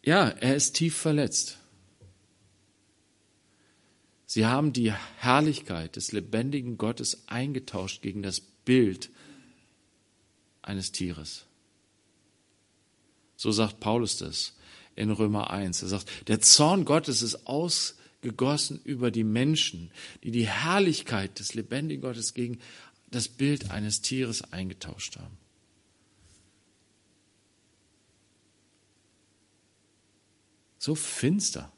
Ja, 0.05 0.29
er 0.29 0.55
ist 0.55 0.75
tief 0.75 0.97
verletzt. 0.97 1.59
Sie 4.27 4.47
haben 4.47 4.73
die 4.73 4.93
Herrlichkeit 4.93 5.97
des 5.97 6.13
lebendigen 6.13 6.79
Gottes 6.79 7.25
eingetauscht 7.27 8.01
gegen 8.01 8.23
das 8.23 8.41
Bild 8.41 9.11
eines 10.63 10.93
Tieres. 10.93 11.47
So 13.35 13.51
sagt 13.51 13.81
Paulus 13.81 14.19
das 14.19 14.53
in 14.97 15.11
Römer 15.11 15.51
1. 15.51 15.83
Er 15.83 15.89
sagt, 15.89 16.29
der 16.29 16.41
Zorn 16.41 16.85
Gottes 16.85 17.23
ist 17.23 17.47
ausgegossen 17.47 18.81
über 18.85 19.11
die 19.11 19.25
Menschen, 19.25 19.91
die 20.23 20.31
die 20.31 20.47
Herrlichkeit 20.47 21.39
des 21.39 21.55
lebendigen 21.55 22.03
Gottes 22.03 22.35
gegen 22.35 22.59
das 23.11 23.29
Bild 23.29 23.71
eines 23.71 24.01
Tieres 24.01 24.53
eingetauscht 24.53 25.17
haben. 25.17 25.37
So 30.79 30.95
finster. 30.97 31.71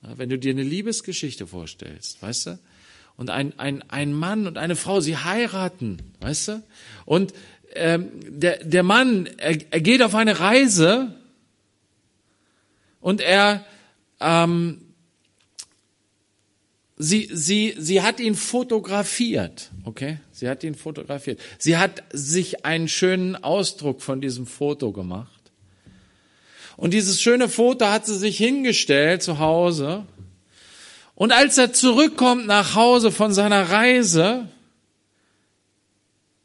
Wenn 0.00 0.30
du 0.30 0.38
dir 0.38 0.52
eine 0.52 0.62
Liebesgeschichte 0.62 1.46
vorstellst, 1.46 2.22
weißt 2.22 2.46
du? 2.46 2.58
Und 3.16 3.30
ein, 3.30 3.58
ein, 3.58 3.82
ein 3.90 4.12
Mann 4.12 4.46
und 4.46 4.58
eine 4.58 4.76
Frau, 4.76 5.00
sie 5.00 5.16
heiraten, 5.16 5.98
weißt 6.20 6.48
du? 6.48 6.62
Und 7.06 7.32
ähm, 7.76 8.10
der, 8.26 8.64
der 8.64 8.82
Mann, 8.82 9.28
er, 9.38 9.58
er 9.70 9.80
geht 9.80 10.02
auf 10.02 10.14
eine 10.14 10.40
Reise 10.40 11.14
und 13.00 13.20
er, 13.20 13.64
ähm, 14.20 14.80
sie, 16.96 17.28
sie, 17.32 17.74
sie 17.78 18.02
hat 18.02 18.20
ihn 18.20 18.34
fotografiert, 18.34 19.70
okay? 19.84 20.18
Sie 20.32 20.48
hat 20.48 20.64
ihn 20.64 20.74
fotografiert. 20.74 21.40
Sie 21.58 21.76
hat 21.76 22.02
sich 22.12 22.64
einen 22.64 22.88
schönen 22.88 23.36
Ausdruck 23.36 24.02
von 24.02 24.20
diesem 24.20 24.46
Foto 24.46 24.92
gemacht. 24.92 25.30
Und 26.76 26.92
dieses 26.92 27.22
schöne 27.22 27.48
Foto 27.48 27.86
hat 27.86 28.06
sie 28.06 28.18
sich 28.18 28.36
hingestellt 28.36 29.22
zu 29.22 29.38
Hause. 29.38 30.04
Und 31.14 31.32
als 31.32 31.56
er 31.56 31.72
zurückkommt 31.72 32.46
nach 32.46 32.74
Hause 32.74 33.10
von 33.10 33.32
seiner 33.32 33.70
Reise, 33.70 34.48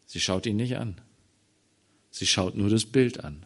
sie 0.06 0.22
schaut 0.22 0.46
ihn 0.46 0.56
nicht 0.56 0.78
an. 0.78 1.02
Sie 2.12 2.28
schaut 2.28 2.56
nur 2.56 2.70
das 2.70 2.86
Bild 2.86 3.24
an. 3.24 3.44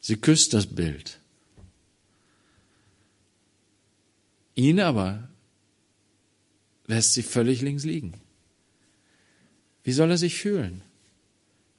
Sie 0.00 0.16
küsst 0.16 0.52
das 0.52 0.66
Bild. 0.66 1.18
Ihn 4.54 4.80
aber 4.80 5.28
lässt 6.86 7.14
sie 7.14 7.22
völlig 7.22 7.62
links 7.62 7.84
liegen. 7.84 8.14
Wie 9.82 9.92
soll 9.92 10.10
er 10.10 10.18
sich 10.18 10.36
fühlen? 10.36 10.82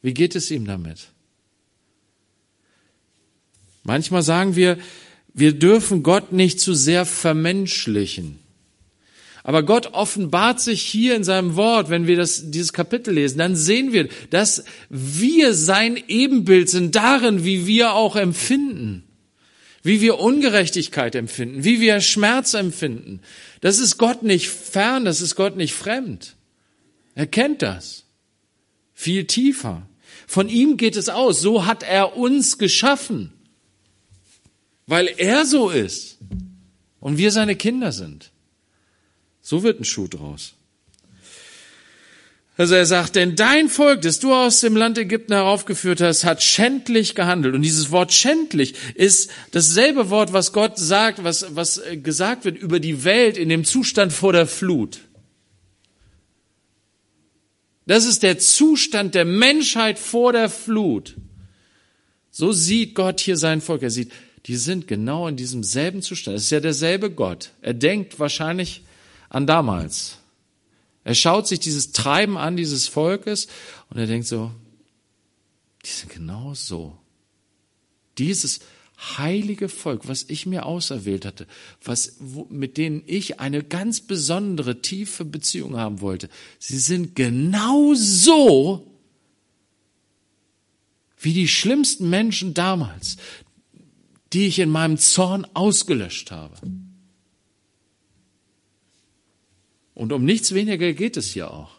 Wie 0.01 0.13
geht 0.13 0.35
es 0.35 0.51
ihm 0.51 0.65
damit? 0.65 1.09
Manchmal 3.83 4.23
sagen 4.23 4.55
wir, 4.55 4.77
wir 5.33 5.57
dürfen 5.57 6.01
Gott 6.01 6.31
nicht 6.31 6.59
zu 6.59 6.73
sehr 6.73 7.05
vermenschlichen. 7.05 8.39
Aber 9.45 9.63
Gott 9.63 9.93
offenbart 9.93 10.59
sich 10.59 10.81
hier 10.81 11.15
in 11.15 11.23
seinem 11.23 11.55
Wort, 11.55 11.89
wenn 11.89 12.07
wir 12.07 12.17
das, 12.17 12.51
dieses 12.51 12.73
Kapitel 12.73 13.13
lesen, 13.13 13.37
dann 13.37 13.55
sehen 13.55 13.93
wir, 13.93 14.09
dass 14.29 14.65
wir 14.89 15.53
sein 15.53 16.01
Ebenbild 16.07 16.69
sind 16.69 16.95
darin, 16.95 17.45
wie 17.45 17.65
wir 17.65 17.93
auch 17.93 18.17
empfinden, 18.17 19.03
wie 19.83 20.01
wir 20.01 20.19
Ungerechtigkeit 20.19 21.15
empfinden, 21.15 21.63
wie 21.63 21.79
wir 21.79 22.01
Schmerz 22.01 22.55
empfinden. 22.55 23.21
Das 23.61 23.79
ist 23.79 23.97
Gott 23.97 24.23
nicht 24.23 24.49
fern, 24.49 25.05
das 25.05 25.21
ist 25.21 25.35
Gott 25.35 25.55
nicht 25.55 25.73
fremd. 25.75 26.35
Er 27.13 27.27
kennt 27.27 27.61
das. 27.61 28.03
Viel 28.93 29.25
tiefer. 29.25 29.87
Von 30.27 30.49
ihm 30.49 30.75
geht 30.75 30.97
es 30.97 31.07
aus. 31.07 31.39
So 31.39 31.65
hat 31.65 31.83
er 31.83 32.17
uns 32.17 32.57
geschaffen 32.57 33.31
weil 34.87 35.09
er 35.17 35.45
so 35.45 35.69
ist 35.69 36.17
und 36.99 37.17
wir 37.17 37.31
seine 37.31 37.55
Kinder 37.55 37.91
sind. 37.91 38.31
So 39.45 39.61
wird 39.61 39.79
ein 39.79 39.85
Schuh 39.85 40.07
draus. 40.07 40.53
Also 42.57 42.73
er 42.73 42.87
sagt, 42.87 43.15
denn 43.15 43.35
dein 43.35 43.69
Volk, 43.69 44.01
das 44.01 44.19
du 44.19 44.33
aus 44.33 44.61
dem 44.61 44.75
Land 44.75 44.97
Ägypten 44.97 45.33
heraufgeführt 45.33 46.01
hast, 46.01 46.23
hat 46.23 46.41
schändlich 46.41 47.13
gehandelt. 47.13 47.53
Und 47.53 47.61
dieses 47.61 47.91
Wort 47.91 48.11
schändlich 48.11 48.73
ist 48.95 49.29
dasselbe 49.51 50.09
Wort, 50.09 50.33
was 50.33 50.51
Gott 50.51 50.79
sagt, 50.79 51.23
was, 51.23 51.55
was 51.55 51.79
gesagt 52.01 52.43
wird 52.43 52.57
über 52.57 52.79
die 52.79 53.03
Welt 53.03 53.37
in 53.37 53.49
dem 53.49 53.65
Zustand 53.65 54.13
vor 54.13 54.33
der 54.33 54.47
Flut. 54.47 55.01
Das 57.85 58.05
ist 58.05 58.23
der 58.23 58.39
Zustand 58.39 59.13
der 59.13 59.25
Menschheit 59.25 59.99
vor 59.99 60.33
der 60.33 60.49
Flut. 60.49 61.17
So 62.31 62.51
sieht 62.51 62.95
Gott 62.95 63.19
hier 63.19 63.37
sein 63.37 63.61
Volk. 63.61 63.83
Er 63.83 63.91
sieht, 63.91 64.11
die 64.47 64.55
sind 64.55 64.87
genau 64.87 65.27
in 65.27 65.35
diesem 65.35 65.63
selben 65.63 66.01
Zustand. 66.01 66.35
Es 66.35 66.45
ist 66.45 66.49
ja 66.49 66.61
derselbe 66.61 67.11
Gott. 67.11 67.51
Er 67.61 67.75
denkt 67.75 68.19
wahrscheinlich 68.19 68.81
an 69.29 69.47
damals. 69.47 70.17
Er 71.03 71.15
schaut 71.15 71.47
sich 71.47 71.59
dieses 71.59 71.91
Treiben 71.91 72.37
an 72.37 72.57
dieses 72.57 72.87
Volkes 72.87 73.47
und 73.89 73.97
er 73.97 74.07
denkt 74.07 74.27
so, 74.27 74.51
die 75.85 75.89
sind 75.89 76.11
genau 76.11 76.53
so. 76.55 76.97
Dieses 78.17 78.61
heilige 79.17 79.69
Volk, 79.69 80.07
was 80.07 80.23
ich 80.29 80.45
mir 80.45 80.65
auserwählt 80.65 81.25
hatte, 81.25 81.47
was, 81.83 82.17
mit 82.49 82.77
denen 82.77 83.03
ich 83.05 83.39
eine 83.39 83.61
ganz 83.61 84.01
besondere, 84.01 84.81
tiefe 84.81 85.25
Beziehung 85.25 85.77
haben 85.77 86.01
wollte, 86.01 86.29
sie 86.59 86.79
sind 86.79 87.15
genau 87.15 87.93
so 87.93 88.91
wie 91.19 91.33
die 91.33 91.47
schlimmsten 91.47 92.09
Menschen 92.09 92.53
damals, 92.53 93.17
die 94.33 94.47
ich 94.47 94.59
in 94.59 94.69
meinem 94.69 94.97
Zorn 94.97 95.45
ausgelöscht 95.53 96.31
habe. 96.31 96.55
Und 99.95 100.13
um 100.13 100.23
nichts 100.23 100.53
weniger 100.53 100.93
geht 100.93 101.17
es 101.17 101.31
hier 101.31 101.49
auch. 101.49 101.71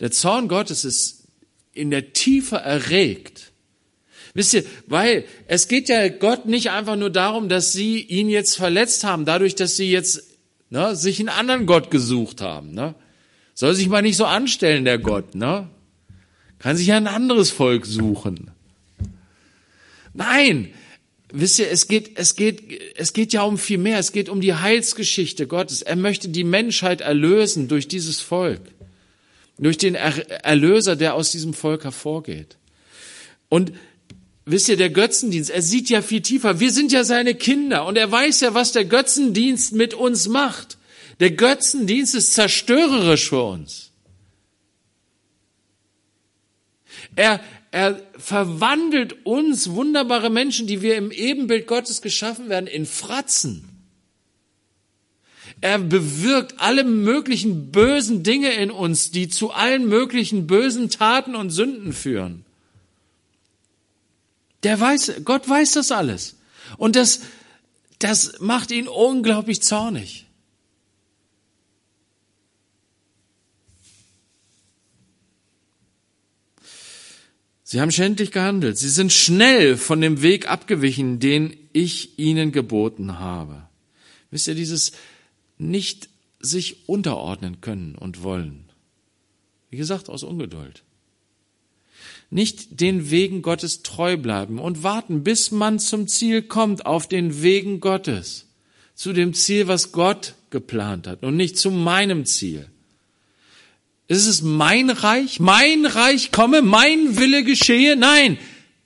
Der 0.00 0.10
Zorn 0.10 0.48
Gottes 0.48 0.84
ist 0.84 1.28
in 1.72 1.90
der 1.90 2.12
Tiefe 2.12 2.56
erregt. 2.56 3.52
Wisst 4.34 4.54
ihr, 4.54 4.64
weil 4.86 5.24
es 5.46 5.68
geht 5.68 5.88
ja 5.88 6.08
Gott 6.08 6.46
nicht 6.46 6.70
einfach 6.70 6.96
nur 6.96 7.10
darum, 7.10 7.48
dass 7.48 7.72
sie 7.72 8.00
ihn 8.00 8.28
jetzt 8.28 8.56
verletzt 8.56 9.04
haben, 9.04 9.24
dadurch, 9.24 9.54
dass 9.54 9.76
sie 9.76 9.90
jetzt 9.90 10.36
ne, 10.70 10.96
sich 10.96 11.20
einen 11.20 11.28
anderen 11.28 11.66
Gott 11.66 11.90
gesucht 11.90 12.40
haben. 12.40 12.72
Ne? 12.72 12.94
Soll 13.54 13.74
sich 13.74 13.88
mal 13.88 14.02
nicht 14.02 14.16
so 14.16 14.24
anstellen, 14.24 14.84
der 14.84 14.98
Gott. 14.98 15.34
Ne? 15.34 15.68
Kann 16.58 16.76
sich 16.76 16.88
ja 16.88 16.96
ein 16.96 17.06
anderes 17.06 17.50
Volk 17.50 17.86
suchen. 17.86 18.50
Nein, 20.14 20.72
wisst 21.32 21.58
ihr, 21.58 21.70
es 21.70 21.88
geht, 21.88 22.18
es 22.18 22.36
geht, 22.36 22.80
es 22.96 23.12
geht 23.12 23.32
ja 23.32 23.42
um 23.42 23.58
viel 23.58 23.78
mehr. 23.78 23.98
Es 23.98 24.12
geht 24.12 24.28
um 24.28 24.40
die 24.40 24.54
Heilsgeschichte 24.54 25.46
Gottes. 25.46 25.82
Er 25.82 25.96
möchte 25.96 26.28
die 26.28 26.44
Menschheit 26.44 27.00
erlösen 27.00 27.68
durch 27.68 27.88
dieses 27.88 28.20
Volk. 28.20 28.60
Durch 29.58 29.78
den 29.78 29.94
Erlöser, 29.94 30.96
der 30.96 31.14
aus 31.14 31.30
diesem 31.30 31.54
Volk 31.54 31.84
hervorgeht. 31.84 32.56
Und 33.48 33.72
wisst 34.44 34.68
ihr, 34.68 34.76
der 34.76 34.90
Götzendienst, 34.90 35.50
er 35.50 35.62
sieht 35.62 35.90
ja 35.90 36.02
viel 36.02 36.22
tiefer. 36.22 36.60
Wir 36.60 36.70
sind 36.70 36.92
ja 36.92 37.04
seine 37.04 37.34
Kinder 37.34 37.86
und 37.86 37.96
er 37.96 38.10
weiß 38.10 38.40
ja, 38.40 38.54
was 38.54 38.72
der 38.72 38.84
Götzendienst 38.84 39.72
mit 39.72 39.94
uns 39.94 40.28
macht. 40.28 40.78
Der 41.20 41.30
Götzendienst 41.30 42.14
ist 42.14 42.34
zerstörerisch 42.34 43.28
für 43.28 43.42
uns. 43.42 43.90
Er, 47.14 47.40
er 47.72 48.02
verwandelt 48.18 49.24
uns, 49.24 49.70
wunderbare 49.70 50.28
Menschen, 50.28 50.66
die 50.66 50.82
wir 50.82 50.94
im 50.96 51.10
Ebenbild 51.10 51.66
Gottes 51.66 52.02
geschaffen 52.02 52.50
werden, 52.50 52.66
in 52.66 52.84
Fratzen. 52.84 53.64
Er 55.62 55.78
bewirkt 55.78 56.60
alle 56.60 56.84
möglichen 56.84 57.72
bösen 57.72 58.22
Dinge 58.22 58.52
in 58.52 58.70
uns, 58.70 59.10
die 59.10 59.28
zu 59.28 59.52
allen 59.52 59.88
möglichen 59.88 60.46
bösen 60.46 60.90
Taten 60.90 61.34
und 61.34 61.48
Sünden 61.48 61.94
führen. 61.94 62.44
Der 64.64 64.78
weiß, 64.78 65.22
Gott 65.24 65.48
weiß 65.48 65.72
das 65.72 65.92
alles. 65.92 66.36
Und 66.76 66.94
das, 66.94 67.20
das 67.98 68.38
macht 68.40 68.70
ihn 68.70 68.86
unglaublich 68.86 69.62
zornig. 69.62 70.26
Sie 77.72 77.80
haben 77.80 77.90
schändlich 77.90 78.32
gehandelt. 78.32 78.76
Sie 78.76 78.90
sind 78.90 79.14
schnell 79.14 79.78
von 79.78 80.02
dem 80.02 80.20
Weg 80.20 80.46
abgewichen, 80.46 81.20
den 81.20 81.56
ich 81.72 82.18
ihnen 82.18 82.52
geboten 82.52 83.18
habe. 83.18 83.66
Wisst 84.30 84.46
ihr, 84.46 84.54
dieses 84.54 84.92
nicht 85.56 86.10
sich 86.38 86.86
unterordnen 86.86 87.62
können 87.62 87.94
und 87.94 88.22
wollen. 88.22 88.64
Wie 89.70 89.78
gesagt, 89.78 90.10
aus 90.10 90.22
Ungeduld. 90.22 90.82
Nicht 92.28 92.78
den 92.82 93.10
Wegen 93.10 93.40
Gottes 93.40 93.82
treu 93.82 94.18
bleiben 94.18 94.58
und 94.58 94.82
warten, 94.82 95.24
bis 95.24 95.50
man 95.50 95.78
zum 95.78 96.08
Ziel 96.08 96.42
kommt, 96.42 96.84
auf 96.84 97.08
den 97.08 97.40
Wegen 97.40 97.80
Gottes. 97.80 98.48
Zu 98.94 99.14
dem 99.14 99.32
Ziel, 99.32 99.66
was 99.66 99.92
Gott 99.92 100.34
geplant 100.50 101.06
hat 101.06 101.22
und 101.22 101.38
nicht 101.38 101.56
zu 101.56 101.70
meinem 101.70 102.26
Ziel. 102.26 102.68
Ist 104.12 104.26
es 104.26 104.42
mein 104.42 104.90
Reich? 104.90 105.40
Mein 105.40 105.86
Reich 105.86 106.32
komme, 106.32 106.60
mein 106.60 107.16
Wille 107.18 107.44
geschehe? 107.44 107.96
Nein, 107.96 108.36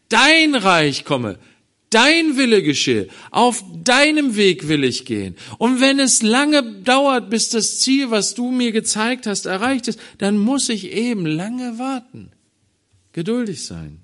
dein 0.08 0.54
Reich 0.54 1.04
komme, 1.04 1.40
dein 1.90 2.36
Wille 2.36 2.62
geschehe. 2.62 3.08
Auf 3.32 3.64
deinem 3.82 4.36
Weg 4.36 4.68
will 4.68 4.84
ich 4.84 5.04
gehen. 5.04 5.34
Und 5.58 5.80
wenn 5.80 5.98
es 5.98 6.22
lange 6.22 6.62
dauert, 6.62 7.28
bis 7.28 7.48
das 7.48 7.80
Ziel, 7.80 8.12
was 8.12 8.34
du 8.34 8.52
mir 8.52 8.70
gezeigt 8.70 9.26
hast, 9.26 9.46
erreicht 9.46 9.88
ist, 9.88 9.98
dann 10.18 10.38
muss 10.38 10.68
ich 10.68 10.92
eben 10.92 11.26
lange 11.26 11.76
warten. 11.80 12.30
Geduldig 13.12 13.64
sein. 13.64 14.02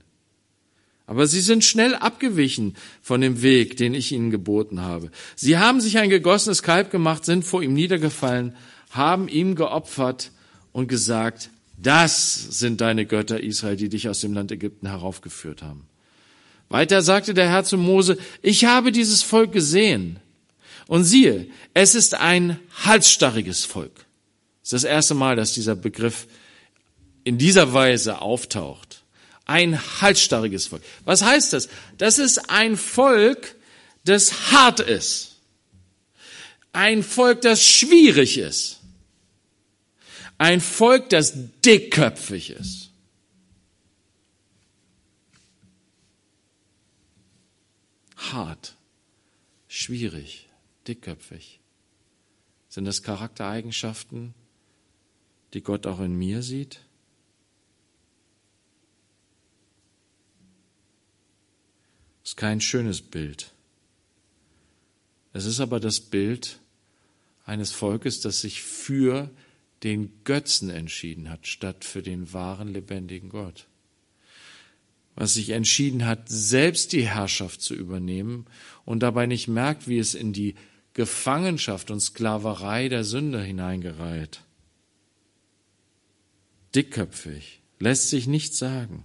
Aber 1.06 1.28
sie 1.28 1.40
sind 1.40 1.62
schnell 1.64 1.94
abgewichen 1.94 2.74
von 3.00 3.20
dem 3.20 3.42
Weg, 3.42 3.76
den 3.76 3.94
ich 3.94 4.10
ihnen 4.10 4.32
geboten 4.32 4.80
habe. 4.80 5.12
Sie 5.36 5.56
haben 5.56 5.80
sich 5.80 5.98
ein 5.98 6.10
gegossenes 6.10 6.64
Kalb 6.64 6.90
gemacht, 6.90 7.24
sind 7.24 7.44
vor 7.44 7.62
ihm 7.62 7.74
niedergefallen, 7.74 8.56
haben 8.90 9.28
ihm 9.28 9.54
geopfert 9.54 10.32
und 10.72 10.88
gesagt, 10.88 11.50
das 11.76 12.34
sind 12.34 12.80
deine 12.80 13.06
Götter 13.06 13.40
Israel, 13.40 13.76
die 13.76 13.88
dich 13.88 14.08
aus 14.08 14.20
dem 14.20 14.32
Land 14.32 14.52
Ägypten 14.52 14.86
heraufgeführt 14.86 15.62
haben. 15.62 15.86
Weiter 16.68 17.02
sagte 17.02 17.34
der 17.34 17.48
Herr 17.48 17.64
zu 17.64 17.76
Mose, 17.76 18.16
ich 18.40 18.64
habe 18.64 18.92
dieses 18.92 19.22
Volk 19.22 19.52
gesehen. 19.52 20.18
Und 20.86 21.04
siehe, 21.04 21.48
es 21.74 21.94
ist 21.94 22.14
ein 22.14 22.58
halsstarriges 22.84 23.64
Volk. 23.64 23.94
Das 24.62 24.72
ist 24.72 24.84
das 24.84 24.84
erste 24.84 25.14
Mal, 25.14 25.36
dass 25.36 25.52
dieser 25.52 25.76
Begriff 25.76 26.26
in 27.24 27.38
dieser 27.38 27.72
Weise 27.72 28.20
auftaucht. 28.20 29.02
Ein 29.44 29.80
halsstarriges 30.00 30.66
Volk. 30.66 30.82
Was 31.04 31.22
heißt 31.22 31.52
das? 31.52 31.68
Das 31.98 32.18
ist 32.18 32.50
ein 32.50 32.76
Volk, 32.76 33.56
das 34.04 34.50
hart 34.50 34.80
ist. 34.80 35.36
Ein 36.72 37.02
Volk, 37.02 37.42
das 37.42 37.64
schwierig 37.64 38.38
ist. 38.38 38.81
Ein 40.42 40.60
Volk, 40.60 41.08
das 41.10 41.34
dickköpfig 41.60 42.50
ist. 42.50 42.90
Hart, 48.16 48.76
schwierig, 49.68 50.48
dickköpfig. 50.88 51.60
Sind 52.68 52.86
das 52.86 53.04
Charaktereigenschaften, 53.04 54.34
die 55.54 55.60
Gott 55.62 55.86
auch 55.86 56.00
in 56.00 56.16
mir 56.16 56.42
sieht? 56.42 56.80
Ist 62.24 62.36
kein 62.36 62.60
schönes 62.60 63.00
Bild. 63.00 63.52
Es 65.32 65.44
ist 65.44 65.60
aber 65.60 65.78
das 65.78 66.00
Bild 66.00 66.58
eines 67.44 67.70
Volkes, 67.70 68.20
das 68.20 68.40
sich 68.40 68.64
für 68.64 69.30
den 69.82 70.10
Götzen 70.24 70.70
entschieden 70.70 71.28
hat, 71.28 71.46
statt 71.46 71.84
für 71.84 72.02
den 72.02 72.32
wahren, 72.32 72.68
lebendigen 72.68 73.28
Gott. 73.28 73.66
Was 75.14 75.34
sich 75.34 75.50
entschieden 75.50 76.06
hat, 76.06 76.28
selbst 76.28 76.92
die 76.92 77.06
Herrschaft 77.06 77.60
zu 77.60 77.74
übernehmen 77.74 78.46
und 78.84 79.02
dabei 79.02 79.26
nicht 79.26 79.48
merkt, 79.48 79.88
wie 79.88 79.98
es 79.98 80.14
in 80.14 80.32
die 80.32 80.54
Gefangenschaft 80.94 81.90
und 81.90 82.00
Sklaverei 82.00 82.88
der 82.88 83.04
Sünder 83.04 83.42
hineingereiht. 83.42 84.42
Dickköpfig, 86.74 87.60
lässt 87.78 88.08
sich 88.08 88.26
nicht 88.26 88.54
sagen. 88.54 89.04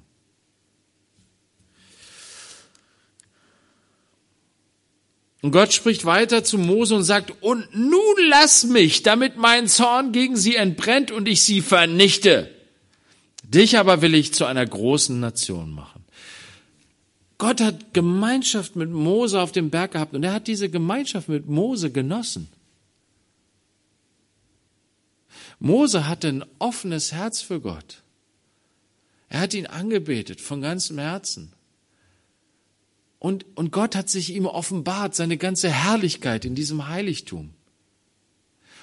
Und 5.42 5.52
Gott 5.52 5.72
spricht 5.72 6.06
weiter 6.06 6.44
zu 6.44 6.58
Mose 6.58 6.96
und 6.96 7.04
sagt, 7.04 7.44
und 7.44 7.68
nun 7.76 8.16
lass 8.30 8.64
mich, 8.64 9.04
damit 9.04 9.38
mein 9.38 9.68
Zorn 9.68 10.12
gegen 10.12 10.36
sie 10.36 10.56
entbrennt 10.56 11.12
und 11.12 11.28
ich 11.28 11.42
sie 11.42 11.62
vernichte. 11.62 12.50
Dich 13.44 13.78
aber 13.78 14.02
will 14.02 14.16
ich 14.16 14.34
zu 14.34 14.46
einer 14.46 14.66
großen 14.66 15.20
Nation 15.20 15.72
machen. 15.72 16.04
Gott 17.38 17.62
hat 17.62 17.94
Gemeinschaft 17.94 18.76
mit 18.76 18.90
Mose 18.90 19.40
auf 19.40 19.52
dem 19.52 19.70
Berg 19.70 19.92
gehabt 19.92 20.16
und 20.16 20.24
er 20.24 20.34
hat 20.34 20.48
diese 20.48 20.70
Gemeinschaft 20.70 21.30
mit 21.30 21.48
Mose 21.48 21.92
genossen. 21.92 22.50
Mose 25.60 26.08
hatte 26.08 26.30
ein 26.30 26.46
offenes 26.60 27.12
Herz 27.12 27.42
für 27.42 27.60
Gott. 27.62 28.02
Er 29.30 29.42
hat 29.42 29.54
ihn 29.54 29.68
angebetet 29.68 30.42
von 30.42 30.62
ganzem 30.62 30.98
Herzen. 30.98 31.54
Und, 33.20 33.46
und 33.56 33.72
Gott 33.72 33.96
hat 33.96 34.10
sich 34.10 34.34
ihm 34.34 34.46
offenbart, 34.46 35.16
seine 35.16 35.38
ganze 35.38 35.70
Herrlichkeit 35.70 36.46
in 36.46 36.56
diesem 36.56 36.88
Heiligtum. 36.88 37.54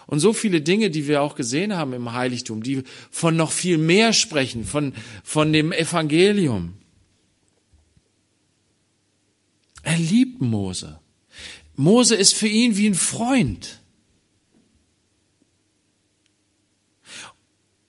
Und 0.06 0.20
so 0.20 0.32
viele 0.32 0.60
Dinge, 0.60 0.90
die 0.90 1.06
wir 1.06 1.22
auch 1.22 1.34
gesehen 1.34 1.74
haben 1.74 1.92
im 1.92 2.12
Heiligtum, 2.12 2.62
die 2.62 2.82
von 3.10 3.36
noch 3.36 3.52
viel 3.52 3.78
mehr 3.78 4.12
sprechen, 4.12 4.64
von, 4.64 4.92
von 5.22 5.52
dem 5.52 5.72
Evangelium. 5.72 6.74
Er 9.82 9.98
liebt 9.98 10.40
Mose. 10.40 10.98
Mose 11.76 12.14
ist 12.14 12.34
für 12.34 12.48
ihn 12.48 12.76
wie 12.76 12.88
ein 12.88 12.94
Freund. 12.94 13.80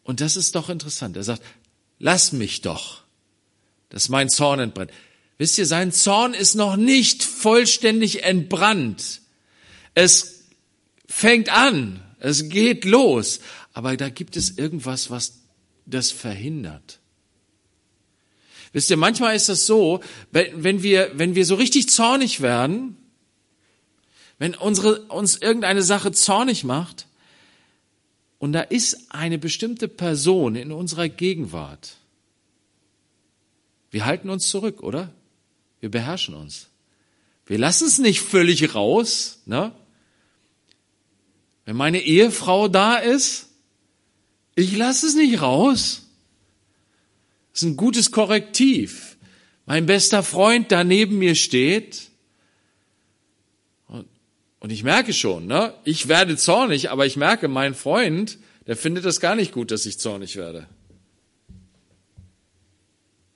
Und 0.04 0.22
das 0.22 0.36
ist 0.38 0.56
doch 0.56 0.70
interessant. 0.70 1.18
Er 1.18 1.24
sagt, 1.24 1.42
lass 2.00 2.32
mich 2.32 2.62
doch, 2.62 3.04
dass 3.90 4.08
mein 4.10 4.30
Zorn 4.30 4.60
entbrennt. 4.60 4.92
Wisst 5.38 5.58
ihr, 5.58 5.66
sein 5.66 5.92
Zorn 5.92 6.34
ist 6.34 6.56
noch 6.56 6.78
nicht 6.78 7.24
vollständig 7.24 8.24
entbrannt. 8.24 9.22
Es 9.94 10.46
fängt 11.08 11.50
an, 11.50 12.02
es 12.20 12.50
geht 12.50 12.86
los, 12.86 13.42
aber 13.74 13.98
da 13.98 14.10
gibt 14.10 14.38
es 14.38 14.58
irgendwas, 14.58 15.10
was 15.10 15.42
das 15.86 16.12
verhindert. 16.12 17.00
Wisst 18.72 18.90
ihr, 18.90 18.98
manchmal 18.98 19.36
ist 19.36 19.50
das 19.50 19.66
so, 19.66 20.02
wenn, 20.32 20.84
wir, 20.84 21.12
wenn 21.16 21.36
wir 21.36 21.46
so 21.46 21.56
richtig 21.56 21.90
zornig 21.90 22.42
werden, 22.42 22.98
wenn 24.38 24.54
unsere, 24.54 25.04
uns 25.04 25.38
irgendeine 25.38 25.82
Sache 25.82 26.12
zornig 26.12 26.64
macht, 26.64 27.08
und 28.38 28.52
da 28.52 28.62
ist 28.62 29.12
eine 29.12 29.38
bestimmte 29.38 29.88
Person 29.88 30.56
in 30.56 30.72
unserer 30.72 31.08
Gegenwart, 31.08 31.98
wir 33.92 34.06
halten 34.06 34.30
uns 34.30 34.50
zurück, 34.50 34.84
oder? 34.84 35.14
Wir 35.80 35.90
beherrschen 35.90 36.36
uns. 36.36 36.70
Wir 37.46 37.58
lassen 37.58 37.88
es 37.88 38.00
nicht 38.00 38.22
völlig 38.22 38.74
raus. 38.74 39.42
Ne? 39.46 39.72
Wenn 41.66 41.76
meine 41.76 42.02
Ehefrau 42.02 42.68
da 42.68 42.98
ist, 42.98 43.50
ich 44.56 44.76
lasse 44.76 45.08
es 45.08 45.16
nicht 45.16 45.42
raus. 45.42 46.04
Das 47.52 47.62
ist 47.62 47.70
ein 47.70 47.78
gutes 47.78 48.12
Korrektiv. 48.12 49.18
Mein 49.66 49.86
bester 49.86 50.24
Freund 50.24 50.72
da 50.72 50.84
neben 50.84 51.18
mir 51.18 51.36
steht. 51.36 52.10
Und, 53.88 54.08
und 54.60 54.72
ich 54.72 54.84
merke 54.84 55.14
schon, 55.14 55.48
ne? 55.48 55.74
ich 55.84 56.08
werde 56.08 56.38
zornig, 56.38 56.92
aber 56.92 57.06
ich 57.06 57.16
merke, 57.16 57.48
mein 57.48 57.74
Freund, 57.74 58.38
der 58.68 58.76
findet 58.76 59.06
das 59.06 59.20
gar 59.20 59.36
nicht 59.36 59.52
gut, 59.52 59.72
dass 59.72 59.86
ich 59.86 60.00
zornig 60.00 60.36
werde. 60.36 60.68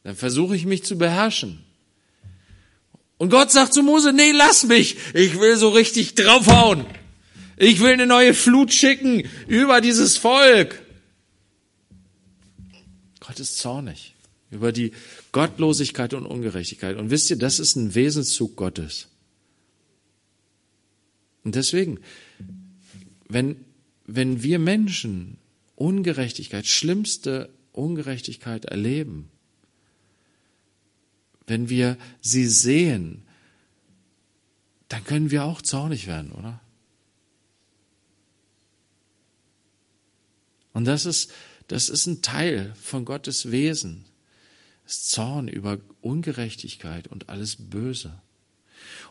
Dann 0.03 0.15
versuche 0.15 0.55
ich 0.55 0.65
mich 0.65 0.83
zu 0.83 0.97
beherrschen. 0.97 1.63
Und 3.19 3.29
Gott 3.29 3.51
sagt 3.51 3.73
zu 3.73 3.83
Mose, 3.83 4.13
nee, 4.13 4.31
lass 4.31 4.63
mich. 4.63 4.95
Ich 5.13 5.39
will 5.39 5.57
so 5.57 5.69
richtig 5.69 6.15
draufhauen. 6.15 6.85
Ich 7.57 7.81
will 7.81 7.91
eine 7.91 8.07
neue 8.07 8.33
Flut 8.33 8.71
schicken 8.73 9.23
über 9.45 9.81
dieses 9.81 10.15
Volk. 10.15 10.81
Gott 13.19 13.39
ist 13.39 13.57
zornig 13.57 14.15
über 14.51 14.71
die 14.71 14.93
Gottlosigkeit 15.33 16.13
und 16.13 16.25
Ungerechtigkeit. 16.25 16.95
Und 16.97 17.11
wisst 17.11 17.29
ihr, 17.29 17.37
das 17.37 17.59
ist 17.59 17.75
ein 17.75 17.93
Wesenszug 17.93 18.55
Gottes. 18.55 19.09
Und 21.43 21.55
deswegen, 21.55 21.99
wenn, 23.27 23.57
wenn 24.05 24.43
wir 24.43 24.59
Menschen 24.59 25.37
Ungerechtigkeit, 25.75 26.67
schlimmste 26.67 27.49
Ungerechtigkeit 27.73 28.65
erleben, 28.65 29.29
wenn 31.49 31.69
wir 31.69 31.97
sie 32.21 32.47
sehen, 32.47 33.23
dann 34.87 35.03
können 35.03 35.31
wir 35.31 35.43
auch 35.43 35.61
zornig 35.61 36.07
werden, 36.07 36.31
oder? 36.31 36.59
Und 40.73 40.85
das 40.85 41.05
ist, 41.05 41.31
das 41.67 41.89
ist 41.89 42.07
ein 42.07 42.21
Teil 42.21 42.73
von 42.81 43.05
Gottes 43.05 43.51
Wesen. 43.51 44.05
Das 44.85 45.07
Zorn 45.07 45.47
über 45.47 45.77
Ungerechtigkeit 46.01 47.07
und 47.07 47.29
alles 47.29 47.57
Böse. 47.57 48.19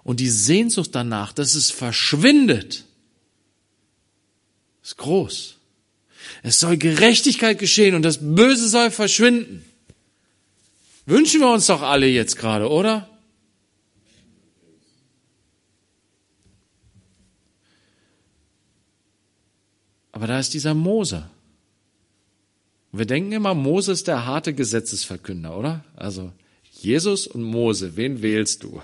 Und 0.02 0.20
die 0.20 0.30
Sehnsucht 0.30 0.94
danach, 0.94 1.32
dass 1.32 1.54
es 1.54 1.70
verschwindet, 1.70 2.84
ist 4.82 4.96
groß. 4.96 5.56
Es 6.42 6.58
soll 6.58 6.78
Gerechtigkeit 6.78 7.58
geschehen 7.58 7.94
und 7.94 8.02
das 8.02 8.18
Böse 8.20 8.68
soll 8.68 8.90
verschwinden. 8.90 9.64
Wünschen 11.08 11.40
wir 11.40 11.50
uns 11.50 11.64
doch 11.64 11.80
alle 11.80 12.06
jetzt 12.06 12.36
gerade, 12.36 12.68
oder? 12.68 13.08
Aber 20.12 20.26
da 20.26 20.38
ist 20.38 20.52
dieser 20.52 20.74
Mose. 20.74 21.30
Wir 22.92 23.06
denken 23.06 23.32
immer, 23.32 23.54
Mose 23.54 23.92
ist 23.92 24.06
der 24.06 24.26
harte 24.26 24.52
Gesetzesverkünder, 24.52 25.56
oder? 25.56 25.82
Also 25.96 26.30
Jesus 26.72 27.26
und 27.26 27.42
Mose, 27.42 27.96
wen 27.96 28.20
wählst 28.20 28.62
du? 28.62 28.82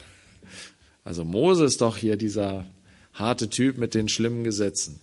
Also 1.05 1.27
Mose 1.27 1.67
ist 1.67 1.83
doch 1.83 1.99
hier 1.99 2.17
dieser 2.17 2.65
harte 3.13 3.51
Typ 3.51 3.77
mit 3.77 3.93
den 3.93 4.09
schlimmen 4.09 4.45
Gesetzen. 4.45 4.99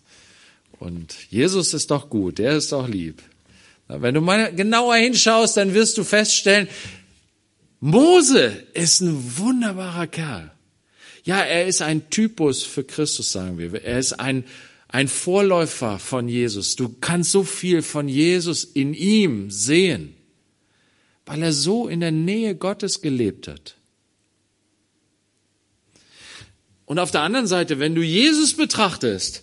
Und 0.80 1.16
Jesus 1.30 1.76
ist 1.76 1.92
doch 1.92 2.10
gut, 2.10 2.40
der 2.40 2.58
ist 2.58 2.72
doch 2.72 2.88
lieb. 2.88 3.22
Wenn 3.88 4.16
du 4.16 4.22
mal 4.22 4.56
genauer 4.56 4.96
hinschaust, 4.96 5.58
dann 5.58 5.76
wirst 5.76 6.00
du 6.00 6.04
feststellen, 6.04 6.68
Mose 7.82 8.64
ist 8.76 9.02
ein 9.02 9.38
wunderbarer 9.40 10.06
Kerl. 10.06 10.52
Ja, 11.24 11.40
er 11.40 11.66
ist 11.66 11.82
ein 11.82 12.12
Typus 12.12 12.64
für 12.64 12.84
Christus, 12.84 13.32
sagen 13.32 13.58
wir. 13.58 13.84
Er 13.84 13.98
ist 13.98 14.14
ein, 14.14 14.46
ein 14.88 15.08
Vorläufer 15.08 15.98
von 15.98 16.30
Jesus. 16.30 16.76
Du 16.76 16.96
kannst 17.02 17.32
so 17.32 17.44
viel 17.44 17.82
von 17.82 18.08
Jesus 18.08 18.64
in 18.64 18.94
ihm 18.94 19.50
sehen, 19.50 20.16
weil 21.26 21.42
er 21.42 21.54
so 21.54 21.88
in 21.88 22.02
der 22.02 22.12
Nähe 22.12 22.56
Gottes 22.56 23.02
gelebt 23.02 23.48
hat. 23.48 23.76
Und 26.86 27.00
auf 27.00 27.10
der 27.10 27.22
anderen 27.22 27.48
Seite, 27.48 27.80
wenn 27.80 27.96
du 27.96 28.04
Jesus 28.04 28.56
betrachtest, 28.56 29.42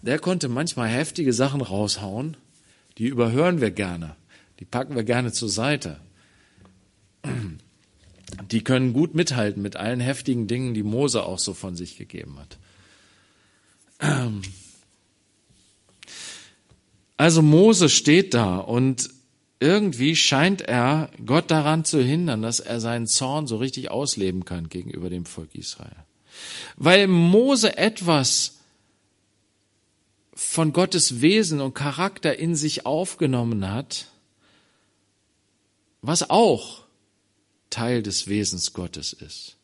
der 0.00 0.18
konnte 0.18 0.48
manchmal 0.48 0.88
heftige 0.88 1.32
Sachen 1.32 1.60
raushauen, 1.60 2.36
die 2.98 3.06
überhören 3.06 3.60
wir 3.60 3.70
gerne, 3.70 4.16
die 4.58 4.64
packen 4.64 4.96
wir 4.96 5.04
gerne 5.04 5.32
zur 5.32 5.48
Seite 5.48 6.00
die 8.50 8.64
können 8.64 8.92
gut 8.92 9.14
mithalten 9.14 9.62
mit 9.62 9.76
allen 9.76 10.00
heftigen 10.00 10.46
Dingen, 10.46 10.74
die 10.74 10.82
Mose 10.82 11.24
auch 11.24 11.38
so 11.38 11.54
von 11.54 11.76
sich 11.76 11.96
gegeben 11.96 12.38
hat. 12.38 12.58
Also 17.16 17.42
Mose 17.42 17.88
steht 17.88 18.34
da 18.34 18.58
und 18.58 19.10
irgendwie 19.60 20.16
scheint 20.16 20.60
er 20.62 21.08
Gott 21.24 21.52
daran 21.52 21.84
zu 21.84 22.02
hindern, 22.02 22.42
dass 22.42 22.58
er 22.58 22.80
seinen 22.80 23.06
Zorn 23.06 23.46
so 23.46 23.58
richtig 23.58 23.92
ausleben 23.92 24.44
kann 24.44 24.68
gegenüber 24.68 25.08
dem 25.08 25.24
Volk 25.24 25.54
Israel. 25.54 25.94
Weil 26.76 27.06
Mose 27.06 27.78
etwas 27.78 28.58
von 30.34 30.72
Gottes 30.72 31.20
Wesen 31.20 31.60
und 31.60 31.74
Charakter 31.74 32.36
in 32.36 32.56
sich 32.56 32.86
aufgenommen 32.86 33.70
hat, 33.70 34.08
was 36.00 36.28
auch 36.28 36.82
Teil 37.72 38.02
des 38.02 38.28
Wesens 38.28 38.72
Gottes 38.72 39.12
ist. 39.12 39.56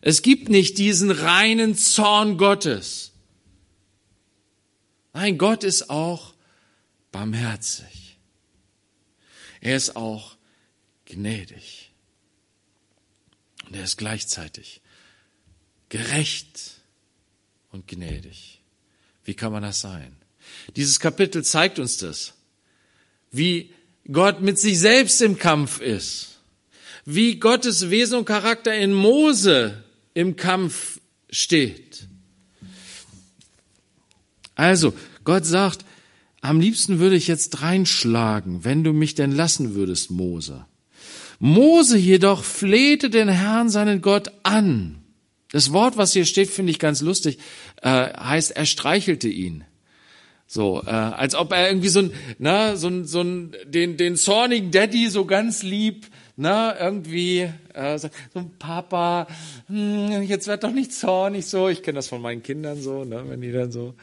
Es 0.00 0.22
gibt 0.22 0.48
nicht 0.48 0.78
diesen 0.78 1.10
reinen 1.10 1.76
Zorn 1.76 2.38
Gottes. 2.38 3.12
Nein, 5.12 5.36
Gott 5.36 5.64
ist 5.64 5.90
auch 5.90 6.34
barmherzig. 7.10 8.18
Er 9.60 9.76
ist 9.76 9.96
auch 9.96 10.36
gnädig. 11.06 11.90
Und 13.66 13.74
er 13.74 13.84
ist 13.84 13.96
gleichzeitig 13.96 14.80
gerecht 15.88 16.80
und 17.72 17.88
gnädig. 17.88 18.62
Wie 19.24 19.34
kann 19.34 19.52
man 19.52 19.62
das 19.62 19.80
sein? 19.80 20.16
Dieses 20.76 21.00
Kapitel 21.00 21.44
zeigt 21.44 21.80
uns 21.80 21.96
das, 21.96 22.34
wie 23.32 23.74
Gott 24.10 24.40
mit 24.40 24.58
sich 24.58 24.78
selbst 24.78 25.20
im 25.20 25.38
Kampf 25.38 25.80
ist 25.80 26.37
wie 27.10 27.36
Gottes 27.36 27.88
Wesen 27.88 28.18
und 28.18 28.26
Charakter 28.26 28.74
in 28.74 28.92
Mose 28.92 29.82
im 30.12 30.36
Kampf 30.36 31.00
steht. 31.30 32.06
Also, 34.54 34.92
Gott 35.24 35.46
sagt, 35.46 35.86
am 36.42 36.60
liebsten 36.60 36.98
würde 36.98 37.16
ich 37.16 37.26
jetzt 37.26 37.62
reinschlagen, 37.62 38.62
wenn 38.62 38.84
du 38.84 38.92
mich 38.92 39.14
denn 39.14 39.32
lassen 39.32 39.74
würdest, 39.74 40.10
Mose. 40.10 40.66
Mose 41.38 41.96
jedoch 41.96 42.44
flehte 42.44 43.08
den 43.08 43.30
Herrn, 43.30 43.70
seinen 43.70 44.02
Gott, 44.02 44.30
an. 44.42 44.98
Das 45.50 45.72
Wort, 45.72 45.96
was 45.96 46.12
hier 46.12 46.26
steht, 46.26 46.50
finde 46.50 46.72
ich 46.72 46.78
ganz 46.78 47.00
lustig, 47.00 47.38
äh, 47.80 47.88
heißt, 47.88 48.50
er 48.50 48.66
streichelte 48.66 49.28
ihn. 49.28 49.64
So, 50.46 50.82
äh, 50.84 50.90
als 50.90 51.34
ob 51.34 51.52
er 51.52 51.68
irgendwie 51.68 51.88
so 51.88 52.00
ein, 52.00 52.10
na, 52.38 52.76
so 52.76 52.88
ein, 52.88 53.06
so 53.06 53.22
ein, 53.22 53.56
den, 53.64 53.96
den 53.96 54.16
zornigen 54.16 54.70
Daddy 54.70 55.08
so 55.08 55.24
ganz 55.24 55.62
lieb 55.62 56.06
ne, 56.38 56.76
irgendwie 56.78 57.50
äh, 57.74 57.98
so 57.98 58.08
ein 58.34 58.50
Papa, 58.58 59.26
hm, 59.66 60.22
jetzt 60.22 60.46
wird 60.46 60.64
doch 60.64 60.72
nicht 60.72 60.92
zornig 60.92 61.46
so. 61.46 61.68
Ich 61.68 61.82
kenne 61.82 61.96
das 61.96 62.08
von 62.08 62.22
meinen 62.22 62.42
Kindern 62.42 62.80
so, 62.80 63.04
ne, 63.04 63.24
wenn 63.28 63.40
die 63.40 63.52
dann 63.52 63.72
so 63.72 63.94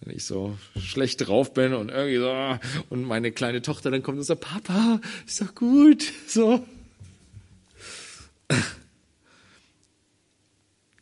wenn 0.00 0.16
ich 0.16 0.24
so 0.24 0.56
schlecht 0.78 1.26
drauf 1.26 1.52
bin 1.52 1.74
und 1.74 1.90
irgendwie 1.90 2.16
so 2.16 2.58
und 2.88 3.04
meine 3.04 3.32
kleine 3.32 3.60
Tochter 3.60 3.90
dann 3.90 4.02
kommt 4.02 4.18
und 4.18 4.24
sagt, 4.24 4.40
Papa, 4.40 5.00
ist 5.26 5.40
doch 5.42 5.54
gut, 5.54 6.04
so. 6.26 6.64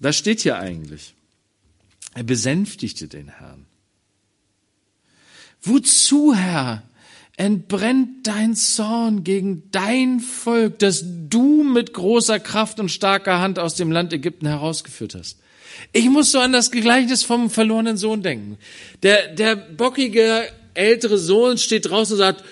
Das 0.00 0.16
steht 0.16 0.40
hier 0.40 0.58
eigentlich. 0.58 1.14
Er 2.14 2.24
besänftigte 2.24 3.08
den 3.08 3.28
Herrn. 3.28 3.66
Wozu, 5.62 6.34
Herr? 6.34 6.82
Entbrennt 7.38 8.26
dein 8.26 8.56
Zorn 8.56 9.22
gegen 9.22 9.62
dein 9.70 10.18
Volk, 10.18 10.80
das 10.80 11.04
du 11.06 11.62
mit 11.62 11.94
großer 11.94 12.40
Kraft 12.40 12.80
und 12.80 12.90
starker 12.90 13.38
Hand 13.38 13.60
aus 13.60 13.76
dem 13.76 13.92
Land 13.92 14.12
Ägypten 14.12 14.48
herausgeführt 14.48 15.14
hast. 15.14 15.38
Ich 15.92 16.06
muss 16.10 16.32
so 16.32 16.40
an 16.40 16.52
das 16.52 16.72
Gleichnis 16.72 17.22
vom 17.22 17.48
verlorenen 17.48 17.96
Sohn 17.96 18.22
denken. 18.22 18.58
Der, 19.04 19.28
der 19.28 19.54
bockige 19.54 20.48
ältere 20.74 21.16
Sohn 21.16 21.58
steht 21.58 21.88
draußen 21.88 22.14
und 22.14 22.18
sagt, 22.18 22.44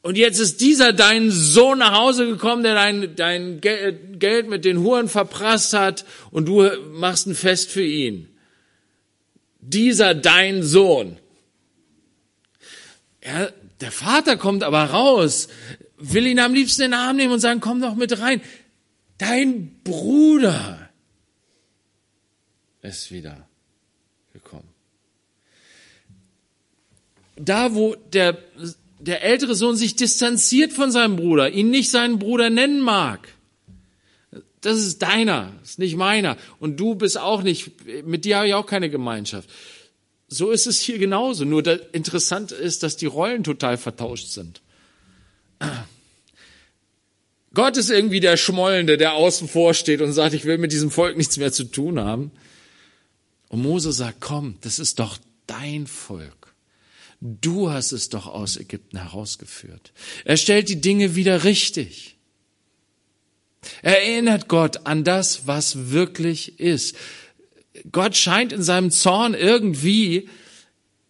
und 0.00 0.16
jetzt 0.16 0.38
ist 0.38 0.62
dieser 0.62 0.94
dein 0.94 1.30
Sohn 1.30 1.78
nach 1.78 1.98
Hause 1.98 2.26
gekommen, 2.26 2.62
der 2.62 2.74
dein, 2.74 3.14
dein 3.14 3.60
Geld 3.60 4.48
mit 4.48 4.64
den 4.64 4.78
Huren 4.78 5.08
verprasst 5.08 5.74
hat 5.74 6.06
und 6.30 6.46
du 6.46 6.66
machst 6.92 7.26
ein 7.26 7.34
Fest 7.34 7.70
für 7.70 7.84
ihn. 7.84 8.28
Dieser 9.60 10.14
dein 10.14 10.62
Sohn. 10.62 11.18
Ja, 13.24 13.48
der 13.80 13.90
Vater 13.90 14.36
kommt 14.36 14.62
aber 14.62 14.84
raus, 14.84 15.48
will 15.96 16.26
ihn 16.26 16.38
am 16.38 16.54
liebsten 16.54 16.82
in 16.82 16.90
den 16.90 17.00
Arm 17.00 17.16
nehmen 17.16 17.32
und 17.32 17.40
sagen, 17.40 17.60
komm 17.60 17.80
doch 17.80 17.94
mit 17.94 18.18
rein. 18.20 18.40
Dein 19.18 19.80
Bruder 19.82 20.90
ist 22.82 23.10
wieder 23.10 23.48
gekommen. 24.32 24.68
Da, 27.36 27.74
wo 27.74 27.94
der, 28.12 28.38
der 28.98 29.22
ältere 29.22 29.54
Sohn 29.54 29.76
sich 29.76 29.96
distanziert 29.96 30.72
von 30.72 30.92
seinem 30.92 31.16
Bruder, 31.16 31.50
ihn 31.50 31.70
nicht 31.70 31.90
seinen 31.90 32.18
Bruder 32.18 32.50
nennen 32.50 32.80
mag, 32.80 33.28
das 34.60 34.78
ist 34.78 35.02
deiner, 35.02 35.52
ist 35.62 35.78
nicht 35.78 35.96
meiner. 35.96 36.36
Und 36.58 36.80
du 36.80 36.94
bist 36.94 37.18
auch 37.18 37.42
nicht, 37.42 37.72
mit 38.06 38.24
dir 38.24 38.38
habe 38.38 38.48
ich 38.48 38.54
auch 38.54 38.66
keine 38.66 38.88
Gemeinschaft. 38.88 39.48
So 40.28 40.50
ist 40.50 40.66
es 40.66 40.80
hier 40.80 40.98
genauso. 40.98 41.44
Nur 41.44 41.64
interessant 41.94 42.52
ist, 42.52 42.82
dass 42.82 42.96
die 42.96 43.06
Rollen 43.06 43.44
total 43.44 43.76
vertauscht 43.76 44.28
sind. 44.28 44.62
Gott 47.54 47.76
ist 47.76 47.90
irgendwie 47.90 48.20
der 48.20 48.36
Schmollende, 48.36 48.96
der 48.98 49.14
außen 49.14 49.48
vor 49.48 49.74
steht 49.74 50.00
und 50.00 50.12
sagt, 50.12 50.34
ich 50.34 50.44
will 50.44 50.58
mit 50.58 50.72
diesem 50.72 50.90
Volk 50.90 51.16
nichts 51.16 51.36
mehr 51.36 51.52
zu 51.52 51.64
tun 51.64 52.00
haben. 52.00 52.32
Und 53.48 53.62
Mose 53.62 53.92
sagt, 53.92 54.20
komm, 54.20 54.56
das 54.62 54.80
ist 54.80 54.98
doch 54.98 55.18
dein 55.46 55.86
Volk. 55.86 56.54
Du 57.20 57.70
hast 57.70 57.92
es 57.92 58.08
doch 58.08 58.26
aus 58.26 58.56
Ägypten 58.56 58.98
herausgeführt. 58.98 59.92
Er 60.24 60.36
stellt 60.36 60.68
die 60.68 60.80
Dinge 60.80 61.14
wieder 61.14 61.44
richtig. 61.44 62.16
Er 63.82 64.02
erinnert 64.02 64.48
Gott 64.48 64.86
an 64.86 65.04
das, 65.04 65.46
was 65.46 65.90
wirklich 65.90 66.58
ist. 66.58 66.96
Gott 67.90 68.16
scheint 68.16 68.52
in 68.52 68.62
seinem 68.62 68.90
Zorn 68.90 69.34
irgendwie 69.34 70.28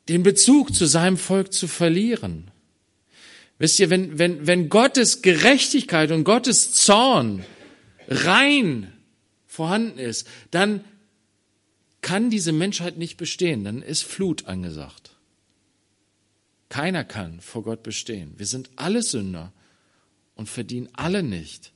den 0.08 0.22
Bezug 0.22 0.74
zu 0.74 0.86
seinem 0.86 1.16
Volk 1.16 1.52
zu 1.52 1.66
verlieren. 1.66 2.50
Wisst 3.58 3.78
ihr, 3.78 3.90
wenn, 3.90 4.18
wenn, 4.18 4.46
wenn 4.46 4.68
Gottes 4.68 5.22
Gerechtigkeit 5.22 6.10
und 6.10 6.24
Gottes 6.24 6.72
Zorn 6.72 7.44
rein 8.08 8.92
vorhanden 9.46 9.98
ist, 9.98 10.26
dann 10.50 10.84
kann 12.00 12.28
diese 12.28 12.52
Menschheit 12.52 12.98
nicht 12.98 13.16
bestehen, 13.16 13.64
dann 13.64 13.80
ist 13.80 14.02
Flut 14.02 14.46
angesagt. 14.46 15.12
Keiner 16.68 17.04
kann 17.04 17.40
vor 17.40 17.62
Gott 17.62 17.82
bestehen. 17.82 18.34
Wir 18.36 18.46
sind 18.46 18.68
alle 18.76 19.02
Sünder 19.02 19.52
und 20.34 20.48
verdienen 20.48 20.88
alle 20.92 21.22
nicht 21.22 21.72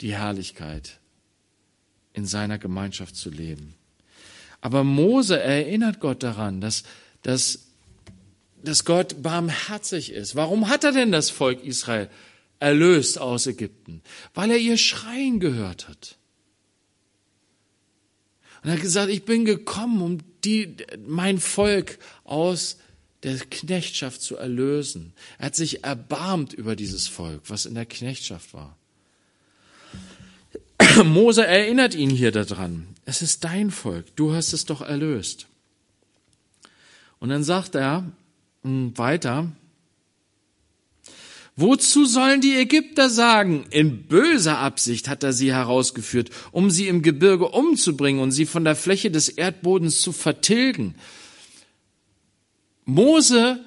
die 0.00 0.12
Herrlichkeit 0.14 0.97
in 2.18 2.26
seiner 2.26 2.58
Gemeinschaft 2.58 3.16
zu 3.16 3.30
leben. 3.30 3.74
Aber 4.60 4.82
Mose 4.82 5.40
erinnert 5.40 6.00
Gott 6.00 6.22
daran, 6.24 6.60
dass, 6.60 6.82
dass, 7.22 7.68
dass 8.62 8.84
Gott 8.84 9.22
barmherzig 9.22 10.12
ist. 10.12 10.34
Warum 10.34 10.68
hat 10.68 10.82
er 10.82 10.92
denn 10.92 11.12
das 11.12 11.30
Volk 11.30 11.64
Israel 11.64 12.10
erlöst 12.58 13.20
aus 13.20 13.46
Ägypten? 13.46 14.02
Weil 14.34 14.50
er 14.50 14.58
ihr 14.58 14.76
Schreien 14.76 15.38
gehört 15.38 15.88
hat. 15.88 16.16
Und 18.62 18.70
er 18.70 18.74
hat 18.74 18.82
gesagt, 18.82 19.10
ich 19.10 19.24
bin 19.24 19.44
gekommen, 19.44 20.02
um 20.02 20.18
die, 20.44 20.74
mein 21.06 21.38
Volk 21.38 22.00
aus 22.24 22.78
der 23.22 23.38
Knechtschaft 23.38 24.20
zu 24.20 24.36
erlösen. 24.36 25.12
Er 25.38 25.46
hat 25.46 25.56
sich 25.56 25.84
erbarmt 25.84 26.52
über 26.52 26.74
dieses 26.74 27.06
Volk, 27.06 27.42
was 27.46 27.64
in 27.64 27.76
der 27.76 27.86
Knechtschaft 27.86 28.54
war. 28.54 28.76
Mose 31.04 31.46
erinnert 31.46 31.94
ihn 31.94 32.10
hier 32.10 32.32
daran. 32.32 32.86
Es 33.04 33.22
ist 33.22 33.44
dein 33.44 33.70
Volk. 33.70 34.14
Du 34.16 34.34
hast 34.34 34.52
es 34.52 34.64
doch 34.64 34.80
erlöst. 34.80 35.46
Und 37.18 37.30
dann 37.30 37.44
sagt 37.44 37.74
er 37.74 38.04
hm, 38.62 38.96
weiter, 38.96 39.52
Wozu 41.60 42.04
sollen 42.04 42.40
die 42.40 42.54
Ägypter 42.54 43.10
sagen, 43.10 43.66
in 43.70 44.04
böser 44.04 44.58
Absicht 44.58 45.08
hat 45.08 45.24
er 45.24 45.32
sie 45.32 45.52
herausgeführt, 45.52 46.30
um 46.52 46.70
sie 46.70 46.86
im 46.86 47.02
Gebirge 47.02 47.48
umzubringen 47.48 48.22
und 48.22 48.30
sie 48.30 48.46
von 48.46 48.62
der 48.62 48.76
Fläche 48.76 49.10
des 49.10 49.28
Erdbodens 49.28 50.00
zu 50.00 50.12
vertilgen? 50.12 50.94
Mose 52.84 53.58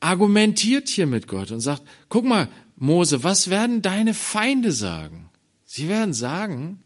argumentiert 0.00 0.88
hier 0.88 1.06
mit 1.06 1.28
Gott 1.28 1.52
und 1.52 1.60
sagt, 1.60 1.82
guck 2.08 2.24
mal, 2.24 2.48
Mose, 2.74 3.22
was 3.22 3.50
werden 3.50 3.82
deine 3.82 4.12
Feinde 4.12 4.72
sagen? 4.72 5.30
Sie 5.66 5.88
werden 5.88 6.14
sagen, 6.14 6.82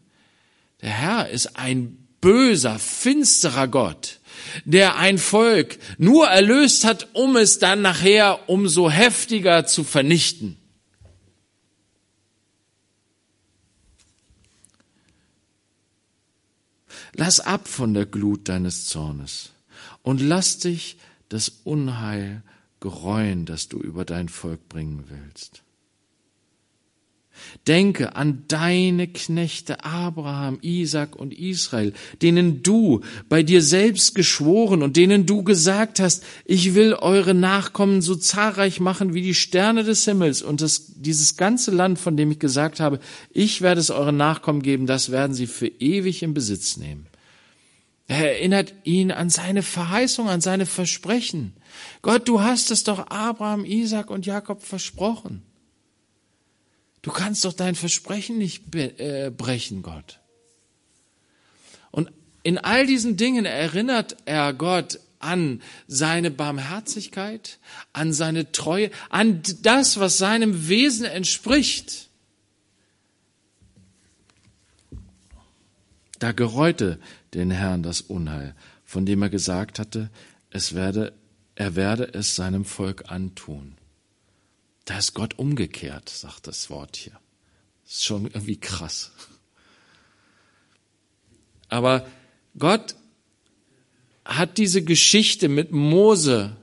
der 0.81 0.89
Herr 0.89 1.29
ist 1.29 1.55
ein 1.55 2.07
böser, 2.19 2.79
finsterer 2.79 3.67
Gott, 3.67 4.19
der 4.65 4.97
ein 4.97 5.17
Volk 5.17 5.77
nur 5.97 6.27
erlöst 6.27 6.83
hat, 6.83 7.09
um 7.13 7.35
es 7.35 7.59
dann 7.59 7.81
nachher 7.81 8.49
umso 8.49 8.89
heftiger 8.89 9.65
zu 9.65 9.83
vernichten. 9.83 10.57
Lass 17.13 17.39
ab 17.39 17.67
von 17.67 17.93
der 17.93 18.05
Glut 18.05 18.47
deines 18.49 18.85
Zornes 18.85 19.51
und 20.01 20.21
lass 20.21 20.59
dich 20.59 20.97
das 21.29 21.49
Unheil 21.63 22.41
gereuen, 22.79 23.45
das 23.45 23.67
du 23.67 23.79
über 23.79 24.05
dein 24.05 24.29
Volk 24.29 24.67
bringen 24.69 25.05
willst. 25.09 25.61
Denke 27.67 28.15
an 28.15 28.43
deine 28.47 29.07
Knechte 29.07 29.83
Abraham, 29.83 30.59
Isaac 30.61 31.15
und 31.15 31.33
Israel, 31.33 31.93
denen 32.21 32.63
du 32.63 33.01
bei 33.29 33.43
dir 33.43 33.61
selbst 33.61 34.15
geschworen 34.15 34.83
und 34.83 34.97
denen 34.97 35.25
du 35.25 35.43
gesagt 35.43 35.99
hast, 35.99 36.23
ich 36.45 36.73
will 36.73 36.93
eure 36.93 37.33
Nachkommen 37.33 38.01
so 38.01 38.15
zahlreich 38.15 38.79
machen 38.79 39.13
wie 39.13 39.21
die 39.21 39.35
Sterne 39.35 39.83
des 39.83 40.05
Himmels 40.05 40.41
und 40.41 40.61
das, 40.61 40.93
dieses 40.95 41.37
ganze 41.37 41.71
Land, 41.71 41.99
von 41.99 42.17
dem 42.17 42.31
ich 42.31 42.39
gesagt 42.39 42.79
habe, 42.79 42.99
ich 43.31 43.61
werde 43.61 43.81
es 43.81 43.89
euren 43.89 44.17
Nachkommen 44.17 44.61
geben, 44.61 44.87
das 44.87 45.11
werden 45.11 45.33
sie 45.33 45.47
für 45.47 45.67
ewig 45.67 46.23
in 46.23 46.33
Besitz 46.33 46.77
nehmen. 46.77 47.07
Er 48.07 48.33
erinnert 48.33 48.73
ihn 48.83 49.11
an 49.11 49.29
seine 49.29 49.63
Verheißung, 49.63 50.27
an 50.27 50.41
seine 50.41 50.65
Versprechen. 50.65 51.53
Gott, 52.01 52.27
du 52.27 52.41
hast 52.41 52.69
es 52.69 52.83
doch 52.83 53.07
Abraham, 53.07 53.63
Isaac 53.63 54.09
und 54.09 54.25
Jakob 54.25 54.63
versprochen. 54.63 55.43
Du 57.01 57.11
kannst 57.11 57.45
doch 57.45 57.53
dein 57.53 57.75
Versprechen 57.75 58.37
nicht 58.37 58.75
äh, 58.75 59.31
brechen, 59.35 59.81
Gott. 59.81 60.19
Und 61.89 62.11
in 62.43 62.57
all 62.57 62.85
diesen 62.85 63.17
Dingen 63.17 63.45
erinnert 63.45 64.17
er 64.25 64.53
Gott 64.53 64.99
an 65.19 65.61
seine 65.87 66.31
Barmherzigkeit, 66.31 67.59
an 67.93 68.13
seine 68.13 68.51
Treue, 68.51 68.91
an 69.09 69.41
das, 69.61 69.99
was 69.99 70.17
seinem 70.17 70.67
Wesen 70.67 71.05
entspricht. 71.05 72.09
Da 76.19 76.31
gereute 76.31 76.99
den 77.33 77.51
Herrn 77.51 77.83
das 77.83 78.01
Unheil, 78.01 78.55
von 78.85 79.05
dem 79.05 79.21
er 79.21 79.29
gesagt 79.29 79.79
hatte, 79.79 80.09
es 80.51 80.75
werde, 80.75 81.13
er 81.55 81.75
werde 81.75 82.13
es 82.13 82.35
seinem 82.35 82.65
Volk 82.65 83.05
antun. 83.09 83.75
Da 84.85 84.97
ist 84.97 85.13
Gott 85.13 85.37
umgekehrt, 85.37 86.09
sagt 86.09 86.47
das 86.47 86.69
Wort 86.69 86.97
hier. 86.97 87.17
Das 87.83 87.95
ist 87.95 88.05
schon 88.05 88.25
irgendwie 88.25 88.57
krass. 88.57 89.11
Aber 91.69 92.05
Gott 92.57 92.95
hat 94.25 94.57
diese 94.57 94.83
Geschichte 94.83 95.49
mit 95.49 95.71
Mose 95.71 96.55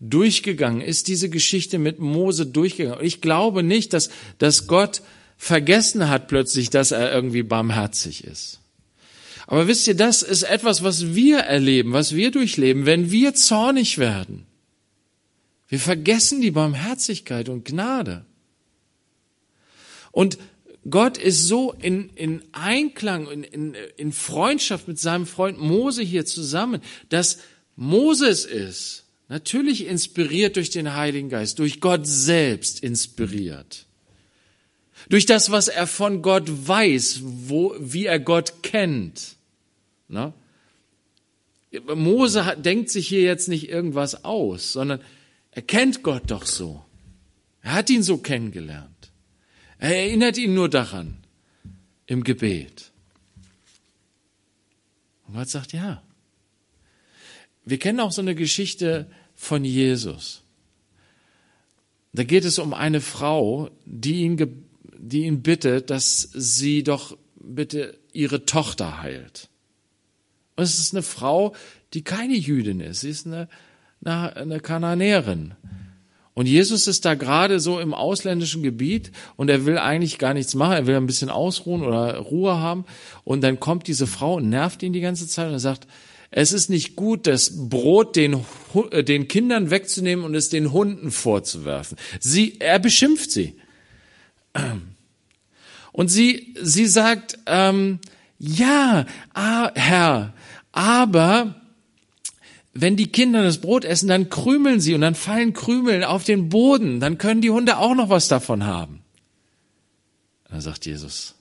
durchgegangen, 0.00 0.80
ist 0.80 1.08
diese 1.08 1.28
Geschichte 1.28 1.78
mit 1.78 1.98
Mose 1.98 2.46
durchgegangen. 2.46 3.04
Ich 3.04 3.20
glaube 3.20 3.62
nicht, 3.62 3.92
dass, 3.92 4.10
dass 4.38 4.66
Gott 4.66 5.02
vergessen 5.36 6.08
hat 6.08 6.28
plötzlich, 6.28 6.70
dass 6.70 6.90
er 6.90 7.12
irgendwie 7.12 7.42
barmherzig 7.42 8.24
ist. 8.24 8.60
Aber 9.46 9.68
wisst 9.68 9.86
ihr, 9.86 9.96
das 9.96 10.22
ist 10.22 10.42
etwas, 10.42 10.82
was 10.82 11.14
wir 11.14 11.40
erleben, 11.40 11.92
was 11.92 12.14
wir 12.14 12.30
durchleben, 12.30 12.86
wenn 12.86 13.10
wir 13.10 13.34
zornig 13.34 13.98
werden. 13.98 14.46
Wir 15.68 15.78
vergessen 15.78 16.40
die 16.40 16.50
Barmherzigkeit 16.50 17.48
und 17.48 17.64
Gnade. 17.64 18.24
Und 20.12 20.38
Gott 20.88 21.16
ist 21.16 21.48
so 21.48 21.72
in, 21.72 22.10
in 22.10 22.42
Einklang, 22.52 23.26
in, 23.28 23.42
in, 23.42 23.74
in 23.96 24.12
Freundschaft 24.12 24.86
mit 24.86 24.98
seinem 24.98 25.26
Freund 25.26 25.58
Mose 25.58 26.02
hier 26.02 26.26
zusammen, 26.26 26.82
dass 27.08 27.38
Moses 27.76 28.44
ist, 28.44 29.04
Natürlich 29.28 29.86
inspiriert 29.86 30.56
durch 30.56 30.70
den 30.70 30.94
Heiligen 30.94 31.28
Geist, 31.28 31.58
durch 31.58 31.80
Gott 31.80 32.06
selbst 32.06 32.82
inspiriert. 32.82 33.86
Durch 35.08 35.26
das, 35.26 35.50
was 35.50 35.68
er 35.68 35.86
von 35.86 36.22
Gott 36.22 36.44
weiß, 36.46 37.20
wo, 37.22 37.74
wie 37.78 38.06
er 38.06 38.20
Gott 38.20 38.62
kennt. 38.62 39.36
Na? 40.08 40.34
Mose 41.94 42.44
hat, 42.44 42.64
denkt 42.64 42.90
sich 42.90 43.08
hier 43.08 43.22
jetzt 43.22 43.48
nicht 43.48 43.68
irgendwas 43.68 44.24
aus, 44.24 44.72
sondern 44.72 45.00
er 45.54 45.62
kennt 45.62 46.02
Gott 46.02 46.30
doch 46.30 46.46
so. 46.46 46.84
Er 47.62 47.74
hat 47.74 47.90
ihn 47.90 48.02
so 48.02 48.18
kennengelernt. 48.18 49.12
Er 49.78 49.96
erinnert 49.96 50.36
ihn 50.36 50.54
nur 50.54 50.68
daran 50.68 51.18
im 52.06 52.24
Gebet. 52.24 52.90
Und 55.26 55.34
Gott 55.34 55.48
sagt, 55.48 55.72
ja. 55.72 56.02
Wir 57.64 57.78
kennen 57.78 58.00
auch 58.00 58.12
so 58.12 58.20
eine 58.20 58.34
Geschichte 58.34 59.10
von 59.34 59.64
Jesus. 59.64 60.42
Da 62.12 62.24
geht 62.24 62.44
es 62.44 62.58
um 62.58 62.74
eine 62.74 63.00
Frau, 63.00 63.70
die 63.86 64.22
ihn, 64.22 64.66
die 64.98 65.24
ihn 65.24 65.42
bittet, 65.42 65.90
dass 65.90 66.28
sie 66.32 66.82
doch 66.82 67.16
bitte 67.34 67.98
ihre 68.12 68.44
Tochter 68.44 69.02
heilt. 69.02 69.48
Und 70.56 70.64
es 70.64 70.78
ist 70.78 70.94
eine 70.94 71.02
Frau, 71.02 71.54
die 71.92 72.02
keine 72.02 72.34
Jüdin 72.34 72.80
ist. 72.80 73.00
Sie 73.00 73.10
ist 73.10 73.26
eine, 73.26 73.48
eine, 74.02 74.60
Kananäerin. 74.60 75.54
Und 76.34 76.46
Jesus 76.46 76.88
ist 76.88 77.04
da 77.04 77.14
gerade 77.14 77.60
so 77.60 77.78
im 77.78 77.94
ausländischen 77.94 78.62
Gebiet 78.62 79.12
und 79.36 79.48
er 79.48 79.66
will 79.66 79.78
eigentlich 79.78 80.18
gar 80.18 80.34
nichts 80.34 80.54
machen. 80.54 80.72
Er 80.72 80.86
will 80.86 80.96
ein 80.96 81.06
bisschen 81.06 81.30
ausruhen 81.30 81.82
oder 81.82 82.18
Ruhe 82.18 82.58
haben. 82.58 82.84
Und 83.22 83.42
dann 83.42 83.60
kommt 83.60 83.86
diese 83.86 84.08
Frau 84.08 84.34
und 84.34 84.48
nervt 84.48 84.82
ihn 84.82 84.92
die 84.92 85.00
ganze 85.00 85.28
Zeit 85.28 85.46
und 85.46 85.52
er 85.52 85.60
sagt, 85.60 85.86
es 86.36 86.52
ist 86.52 86.68
nicht 86.68 86.96
gut, 86.96 87.28
das 87.28 87.68
Brot 87.68 88.16
den, 88.16 88.44
äh, 88.90 89.04
den 89.04 89.28
Kindern 89.28 89.70
wegzunehmen 89.70 90.24
und 90.24 90.34
es 90.34 90.48
den 90.48 90.72
Hunden 90.72 91.12
vorzuwerfen. 91.12 91.96
Sie, 92.18 92.56
er 92.58 92.80
beschimpft 92.80 93.30
sie. 93.30 93.54
Und 95.92 96.08
sie, 96.08 96.56
sie 96.60 96.86
sagt, 96.86 97.38
ähm, 97.46 98.00
ja, 98.38 99.06
ah, 99.32 99.70
Herr, 99.76 100.34
aber 100.72 101.54
wenn 102.74 102.96
die 102.96 103.10
Kinder 103.10 103.42
das 103.42 103.60
Brot 103.60 103.84
essen, 103.84 104.08
dann 104.08 104.28
krümeln 104.28 104.80
sie 104.80 104.94
und 104.94 105.00
dann 105.00 105.14
fallen 105.14 105.52
Krümel 105.52 106.04
auf 106.04 106.24
den 106.24 106.48
Boden, 106.48 106.98
dann 106.98 107.18
können 107.18 107.40
die 107.40 107.50
Hunde 107.50 107.78
auch 107.78 107.94
noch 107.94 108.08
was 108.08 108.28
davon 108.28 108.66
haben. 108.66 109.00
Dann 110.50 110.60
sagt 110.60 110.84
Jesus, 110.84 111.36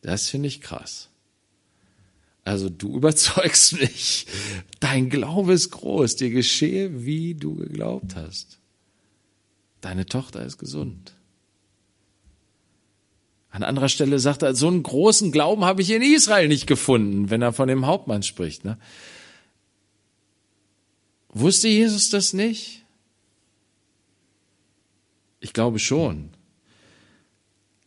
das 0.00 0.28
finde 0.28 0.48
ich 0.48 0.62
krass. 0.62 1.10
Also 2.44 2.70
du 2.70 2.94
überzeugst 2.96 3.78
mich. 3.78 4.26
Dein 4.80 5.10
Glaube 5.10 5.52
ist 5.52 5.70
groß. 5.70 6.16
Dir 6.16 6.30
geschehe, 6.30 7.04
wie 7.04 7.34
du 7.34 7.54
geglaubt 7.54 8.16
hast. 8.16 8.58
Deine 9.82 10.06
Tochter 10.06 10.44
ist 10.44 10.56
gesund. 10.56 11.12
An 13.50 13.62
anderer 13.62 13.88
Stelle 13.88 14.18
sagt 14.18 14.42
er, 14.42 14.54
so 14.54 14.68
einen 14.68 14.82
großen 14.82 15.32
Glauben 15.32 15.64
habe 15.64 15.82
ich 15.82 15.90
in 15.90 16.02
Israel 16.02 16.48
nicht 16.48 16.66
gefunden, 16.66 17.30
wenn 17.30 17.42
er 17.42 17.52
von 17.52 17.68
dem 17.68 17.86
Hauptmann 17.86 18.22
spricht. 18.22 18.64
Ne? 18.64 18.78
Wusste 21.30 21.68
Jesus 21.68 22.10
das 22.10 22.32
nicht? 22.32 22.84
Ich 25.40 25.52
glaube 25.52 25.78
schon. 25.78 26.30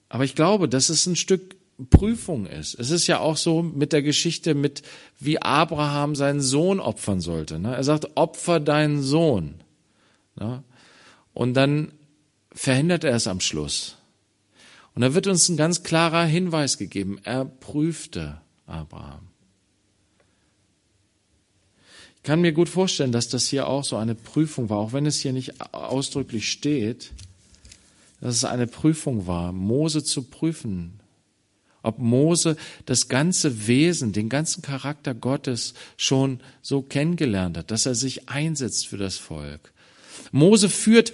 Aber 0.10 0.24
ich 0.24 0.36
glaube, 0.36 0.70
dass 0.70 0.90
es 0.90 1.06
ein 1.06 1.16
Stück 1.16 1.56
Prüfung 1.90 2.46
ist. 2.46 2.76
Es 2.76 2.92
ist 2.92 3.08
ja 3.08 3.20
auch 3.20 3.38
so 3.38 3.64
mit 3.64 3.92
der 3.92 4.04
Geschichte, 4.04 4.54
mit 4.54 4.84
wie 5.20 5.42
Abraham 5.42 6.16
seinen 6.16 6.42
Sohn 6.42 6.80
opfern 6.80 7.22
sollte. 7.22 7.60
Ne? 7.60 7.76
Er 7.76 7.84
sagt, 7.84 8.16
opfer 8.16 8.60
deinen 8.60 9.02
Sohn. 9.02 9.56
Ne? 10.36 10.64
Und 11.34 11.56
dann 11.56 11.92
verhindert 12.54 13.04
er 13.04 13.16
es 13.16 13.28
am 13.28 13.40
Schluss. 13.40 13.98
Und 14.94 15.02
da 15.02 15.14
wird 15.14 15.28
uns 15.28 15.50
ein 15.50 15.58
ganz 15.58 15.84
klarer 15.84 16.26
Hinweis 16.26 16.78
gegeben. 16.78 17.20
Er 17.24 17.46
prüfte 17.46 18.42
Abraham. 18.66 19.31
Ich 22.22 22.28
kann 22.28 22.42
mir 22.42 22.52
gut 22.52 22.70
vorstellen, 22.70 23.12
dass 23.12 23.30
das 23.30 23.48
hier 23.48 23.68
auch 23.68 23.84
so 23.84 23.98
eine 23.98 24.14
Prüfung 24.14 24.70
war, 24.70 24.78
auch 24.78 24.94
wenn 24.94 25.08
es 25.08 25.20
hier 25.20 25.34
nicht 25.34 25.60
ausdrücklich 25.74 26.52
steht, 26.52 27.10
dass 28.20 28.36
es 28.36 28.46
eine 28.46 28.68
Prüfung 28.68 29.26
war, 29.26 29.52
Mose 29.52 30.04
zu 30.04 30.22
prüfen, 30.22 31.00
ob 31.82 31.98
Mose 31.98 32.58
das 32.86 33.08
ganze 33.08 33.66
Wesen, 33.66 34.12
den 34.14 34.30
ganzen 34.30 34.62
Charakter 34.62 35.16
Gottes 35.16 35.74
schon 35.98 36.42
so 36.62 36.84
kennengelernt 36.84 37.58
hat, 37.58 37.72
dass 37.72 37.88
er 37.88 37.96
sich 37.96 38.30
einsetzt 38.30 38.88
für 38.88 38.98
das 38.98 39.18
Volk. 39.18 39.74
Mose 40.32 40.70
führt, 40.70 41.14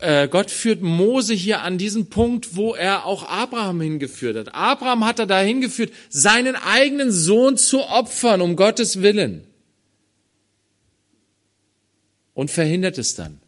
äh, 0.00 0.28
Gott 0.28 0.50
führt 0.50 0.82
Mose 0.82 1.32
hier 1.32 1.62
an 1.62 1.78
diesen 1.78 2.10
Punkt, 2.10 2.56
wo 2.56 2.74
er 2.74 3.06
auch 3.06 3.26
Abraham 3.26 3.80
hingeführt 3.80 4.36
hat. 4.36 4.54
Abraham 4.54 5.06
hat 5.06 5.18
er 5.18 5.26
dahin 5.26 5.62
geführt, 5.62 5.94
seinen 6.10 6.56
eigenen 6.56 7.10
Sohn 7.10 7.56
zu 7.56 7.88
opfern, 7.88 8.42
um 8.42 8.54
Gottes 8.54 9.00
Willen. 9.00 9.46
Und 12.36 12.50
verhindert 12.50 12.98
es 12.98 13.14
dann. 13.14 13.40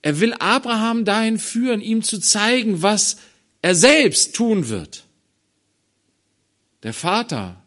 Er 0.00 0.20
will 0.20 0.32
Abraham 0.32 1.04
dahin 1.04 1.38
führen, 1.38 1.82
ihm 1.82 2.02
zu 2.02 2.18
zeigen, 2.18 2.80
was 2.80 3.18
er 3.60 3.74
selbst 3.74 4.34
tun 4.34 4.70
wird. 4.70 5.04
Der 6.82 6.94
Vater, 6.94 7.62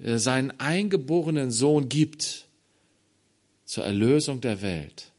der 0.00 0.18
seinen 0.18 0.58
eingeborenen 0.58 1.52
Sohn 1.52 1.88
gibt 1.88 2.46
zur 3.64 3.84
Erlösung 3.84 4.40
der 4.40 4.60
Welt, 4.60 5.12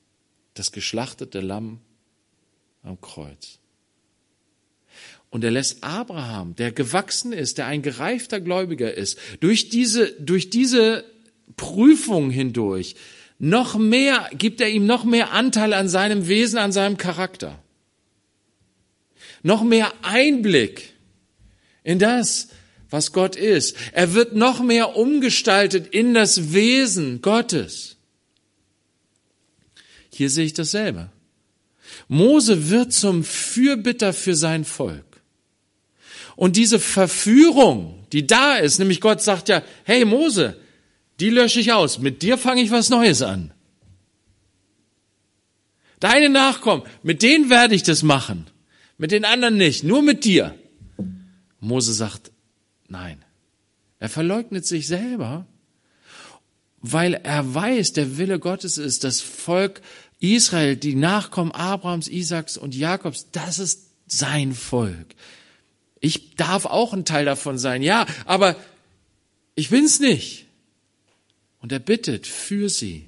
das 0.54 0.74
geschlachtete 0.74 1.40
Lamm 1.40 1.80
am 2.84 3.00
Kreuz. 3.00 3.60
Und 5.30 5.46
er 5.46 5.52
lässt 5.52 5.82
Abraham, 5.82 6.58
der 6.58 6.74
gewachsen 6.74 7.32
ist, 7.32 7.58
der 7.58 7.68
ein 7.68 7.84
gereifter 7.84 8.42
Gläubiger 8.42 8.94
ist, 8.94 9.18
durch 9.40 9.70
diese, 9.70 10.12
durch 10.20 10.50
diese 10.50 11.06
Prüfung 11.56 12.30
hindurch, 12.30 12.96
noch 13.40 13.78
mehr, 13.78 14.30
gibt 14.34 14.62
er 14.62 14.70
ihm 14.70 14.86
noch 14.86 15.04
mehr 15.04 15.32
Anteil 15.32 15.74
an 15.74 15.90
seinem 15.90 16.28
Wesen, 16.28 16.58
an 16.58 16.72
seinem 16.72 16.98
Charakter. 16.98 17.62
Noch 19.44 19.64
mehr 19.64 19.94
Einblick 20.02 20.94
in 21.84 22.00
das, 22.00 22.50
was 22.90 23.12
Gott 23.12 23.36
ist. 23.36 23.76
Er 23.92 24.14
wird 24.14 24.36
noch 24.36 24.62
mehr 24.62 24.96
umgestaltet 24.96 25.88
in 25.88 26.14
das 26.14 26.54
Wesen 26.54 27.22
Gottes. 27.22 27.98
Hier 30.12 30.30
sehe 30.30 30.46
ich 30.46 30.54
dasselbe. 30.54 31.10
Mose 32.08 32.70
wird 32.70 32.94
zum 32.94 33.24
Fürbitter 33.24 34.14
für 34.14 34.36
sein 34.36 34.66
Volk. 34.66 35.22
Und 36.36 36.56
diese 36.56 36.80
Verführung, 36.80 38.06
die 38.12 38.26
da 38.26 38.58
ist, 38.58 38.80
nämlich 38.80 39.02
Gott 39.02 39.22
sagt 39.22 39.50
ja, 39.50 39.64
hey 39.84 40.06
Mose, 40.06 40.60
die 41.20 41.30
lösche 41.30 41.60
ich 41.60 41.74
aus. 41.74 42.00
Mit 42.00 42.22
dir 42.22 42.38
fange 42.38 42.62
ich 42.62 42.72
was 42.72 42.90
Neues 42.90 43.22
an. 43.22 43.52
Deine 46.00 46.30
Nachkommen, 46.30 46.84
mit 47.02 47.24
denen 47.24 47.50
werde 47.50 47.76
ich 47.76 47.84
das 47.84 48.04
machen. 48.04 48.48
Mit 48.98 49.12
den 49.12 49.26
anderen 49.26 49.58
nicht, 49.58 49.84
nur 49.84 50.02
mit 50.02 50.26
dir. 50.26 50.56
Mose 51.60 51.94
sagt, 51.94 52.32
nein. 52.88 53.24
Er 54.00 54.10
verleugnet 54.10 54.66
sich 54.66 54.88
selber, 54.88 55.48
weil 56.82 57.16
er 57.16 57.54
weiß, 57.54 57.94
der 57.94 58.18
Wille 58.18 58.40
Gottes 58.40 58.78
ist, 58.78 59.04
das 59.04 59.22
Volk 59.22 59.82
Israel, 60.20 60.76
die 60.76 60.96
Nachkommen 60.96 61.52
Abrahams, 61.52 62.08
Isaaks 62.08 62.58
und 62.58 62.76
Jakobs, 62.76 63.28
das 63.32 63.60
ist 63.60 63.92
sein 64.08 64.54
Volk. 64.54 65.08
Ich 66.00 66.36
darf 66.36 66.66
auch 66.66 66.94
ein 66.94 67.06
Teil 67.06 67.26
davon 67.26 67.58
sein, 67.58 67.82
ja, 67.82 68.06
aber 68.26 68.56
ich 69.56 69.70
bin's 69.70 70.00
nicht. 70.00 70.47
Und 71.62 71.72
er 71.72 71.80
bittet 71.80 72.28
für 72.28 72.70
sie. 72.70 73.08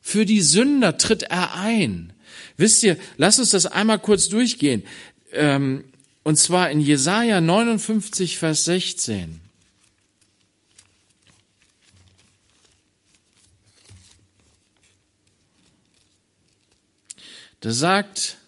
Für 0.00 0.24
die 0.24 0.40
Sünder 0.40 0.98
tritt 0.98 1.24
er 1.24 1.54
ein. 1.54 2.12
Wisst 2.56 2.82
ihr, 2.82 2.96
lasst 3.16 3.38
uns 3.38 3.50
das 3.50 3.66
einmal 3.66 3.98
kurz 3.98 4.28
durchgehen. 4.28 4.84
Ähm, 5.32 5.84
und 6.22 6.36
zwar 6.36 6.70
in 6.70 6.80
Jesaja 6.80 7.40
59, 7.40 8.38
Vers 8.38 8.64
16. 8.64 9.40
Da 17.60 17.72
sagt 17.72 18.38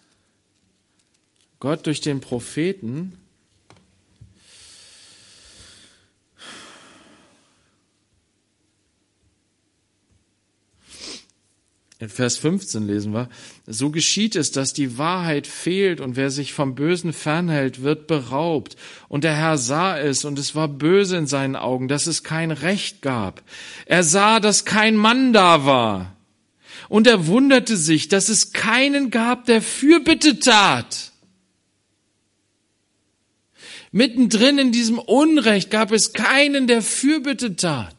Gott 1.59 1.85
durch 1.87 1.99
den 1.99 2.21
Propheten, 2.21 3.17
In 12.01 12.07
Vers 12.07 12.37
15 12.37 12.87
lesen 12.87 13.13
wir, 13.13 13.27
so 13.67 13.89
geschieht 13.89 14.37
es, 14.37 14.51
dass 14.51 14.71
die 14.71 14.97
Wahrheit 14.97 15.45
fehlt 15.45 15.99
und 15.99 16.15
wer 16.15 16.29
sich 16.29 16.53
vom 16.53 16.73
Bösen 16.73 17.11
fernhält, 17.11 17.83
wird 17.83 18.07
beraubt. 18.07 18.77
Und 19.09 19.25
der 19.25 19.35
Herr 19.35 19.57
sah 19.57 19.99
es 19.99 20.23
und 20.23 20.39
es 20.39 20.55
war 20.55 20.69
böse 20.69 21.17
in 21.17 21.27
seinen 21.27 21.57
Augen, 21.57 21.89
dass 21.89 22.07
es 22.07 22.23
kein 22.23 22.51
Recht 22.51 23.01
gab. 23.01 23.43
Er 23.85 24.03
sah, 24.03 24.39
dass 24.39 24.63
kein 24.63 24.95
Mann 24.95 25.33
da 25.33 25.65
war. 25.65 26.15
Und 26.87 27.05
er 27.05 27.27
wunderte 27.27 27.75
sich, 27.75 28.07
dass 28.07 28.29
es 28.29 28.53
keinen 28.53 29.11
gab, 29.11 29.45
der 29.45 29.61
Fürbitte 29.61 30.39
tat. 30.39 31.11
Mittendrin 33.91 34.57
in 34.57 34.71
diesem 34.71 34.99
Unrecht 34.99 35.69
gab 35.69 35.91
es 35.91 36.13
keinen, 36.13 36.67
der 36.67 36.81
Fürbitte 36.81 37.57
tat. 37.57 37.98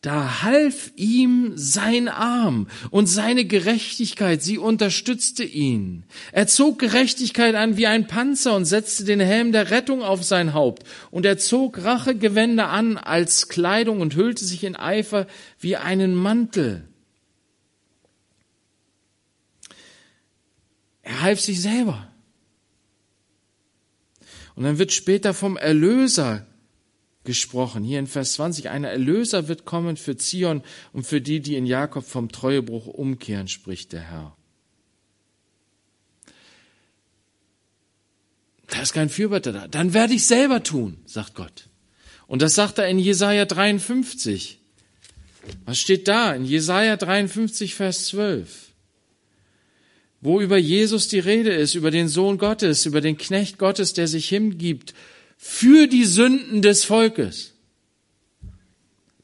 Da 0.00 0.42
half 0.42 0.92
ihm 0.96 1.52
sein 1.56 2.08
Arm 2.08 2.68
und 2.90 3.06
seine 3.06 3.44
Gerechtigkeit, 3.44 4.42
sie 4.42 4.56
unterstützte 4.56 5.44
ihn. 5.44 6.04
Er 6.32 6.46
zog 6.46 6.78
Gerechtigkeit 6.78 7.54
an 7.54 7.76
wie 7.76 7.86
ein 7.86 8.06
Panzer 8.06 8.56
und 8.56 8.64
setzte 8.64 9.04
den 9.04 9.20
Helm 9.20 9.52
der 9.52 9.70
Rettung 9.70 10.02
auf 10.02 10.24
sein 10.24 10.54
Haupt. 10.54 10.84
Und 11.10 11.26
er 11.26 11.36
zog 11.36 11.84
Rachegewände 11.84 12.64
an 12.64 12.96
als 12.96 13.48
Kleidung 13.48 14.00
und 14.00 14.14
hüllte 14.14 14.42
sich 14.42 14.64
in 14.64 14.74
Eifer 14.74 15.26
wie 15.58 15.76
einen 15.76 16.14
Mantel. 16.14 16.88
Er 21.02 21.20
half 21.20 21.40
sich 21.40 21.60
selber. 21.60 22.10
Und 24.54 24.64
dann 24.64 24.78
wird 24.78 24.92
später 24.92 25.34
vom 25.34 25.58
Erlöser 25.58 26.46
gesprochen. 27.24 27.84
Hier 27.84 27.98
in 27.98 28.06
Vers 28.06 28.34
20, 28.34 28.70
ein 28.70 28.84
Erlöser 28.84 29.48
wird 29.48 29.64
kommen 29.64 29.96
für 29.96 30.16
Zion 30.16 30.62
und 30.92 31.06
für 31.06 31.20
die, 31.20 31.40
die 31.40 31.56
in 31.56 31.66
Jakob 31.66 32.04
vom 32.04 32.30
Treuebruch 32.30 32.86
umkehren, 32.86 33.48
spricht 33.48 33.92
der 33.92 34.00
Herr. 34.00 34.36
Da 38.68 38.80
ist 38.82 38.92
kein 38.92 39.08
Fürbitter 39.08 39.52
da. 39.52 39.68
Dann 39.68 39.94
werde 39.94 40.14
ich 40.14 40.26
selber 40.26 40.62
tun, 40.62 40.98
sagt 41.04 41.34
Gott. 41.34 41.68
Und 42.26 42.42
das 42.42 42.54
sagt 42.54 42.78
er 42.78 42.88
in 42.88 42.98
Jesaja 42.98 43.44
53. 43.44 44.58
Was 45.64 45.78
steht 45.78 46.06
da? 46.06 46.32
In 46.32 46.44
Jesaja 46.44 46.96
53, 46.96 47.74
Vers 47.74 48.06
12. 48.06 48.68
Wo 50.20 50.40
über 50.40 50.56
Jesus 50.56 51.08
die 51.08 51.18
Rede 51.18 51.50
ist, 51.52 51.74
über 51.74 51.90
den 51.90 52.06
Sohn 52.06 52.38
Gottes, 52.38 52.86
über 52.86 53.00
den 53.00 53.16
Knecht 53.16 53.58
Gottes, 53.58 53.94
der 53.94 54.06
sich 54.06 54.28
hingibt 54.28 54.94
für 55.42 55.86
die 55.86 56.04
Sünden 56.04 56.60
des 56.60 56.84
Volkes. 56.84 57.54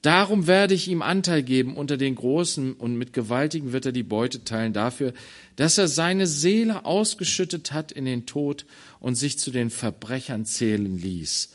Darum 0.00 0.46
werde 0.46 0.72
ich 0.72 0.88
ihm 0.88 1.02
Anteil 1.02 1.42
geben 1.42 1.76
unter 1.76 1.98
den 1.98 2.14
Großen 2.14 2.72
und 2.72 2.96
mit 2.96 3.12
Gewaltigen 3.12 3.74
wird 3.74 3.84
er 3.84 3.92
die 3.92 4.02
Beute 4.02 4.42
teilen 4.42 4.72
dafür, 4.72 5.12
dass 5.56 5.76
er 5.76 5.88
seine 5.88 6.26
Seele 6.26 6.86
ausgeschüttet 6.86 7.72
hat 7.72 7.92
in 7.92 8.06
den 8.06 8.24
Tod 8.24 8.64
und 8.98 9.14
sich 9.14 9.38
zu 9.38 9.50
den 9.50 9.68
Verbrechern 9.68 10.46
zählen 10.46 10.96
ließ. 10.96 11.52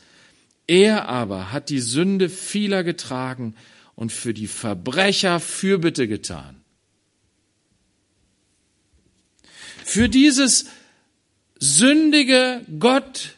Er 0.68 1.08
aber 1.08 1.50
hat 1.50 1.68
die 1.68 1.80
Sünde 1.80 2.28
vieler 2.28 2.84
getragen 2.84 3.56
und 3.96 4.12
für 4.12 4.32
die 4.32 4.46
Verbrecher 4.46 5.40
Fürbitte 5.40 6.06
getan. 6.06 6.62
Für 9.84 10.08
dieses 10.08 10.66
sündige, 11.58 12.60
Gott 12.78 13.34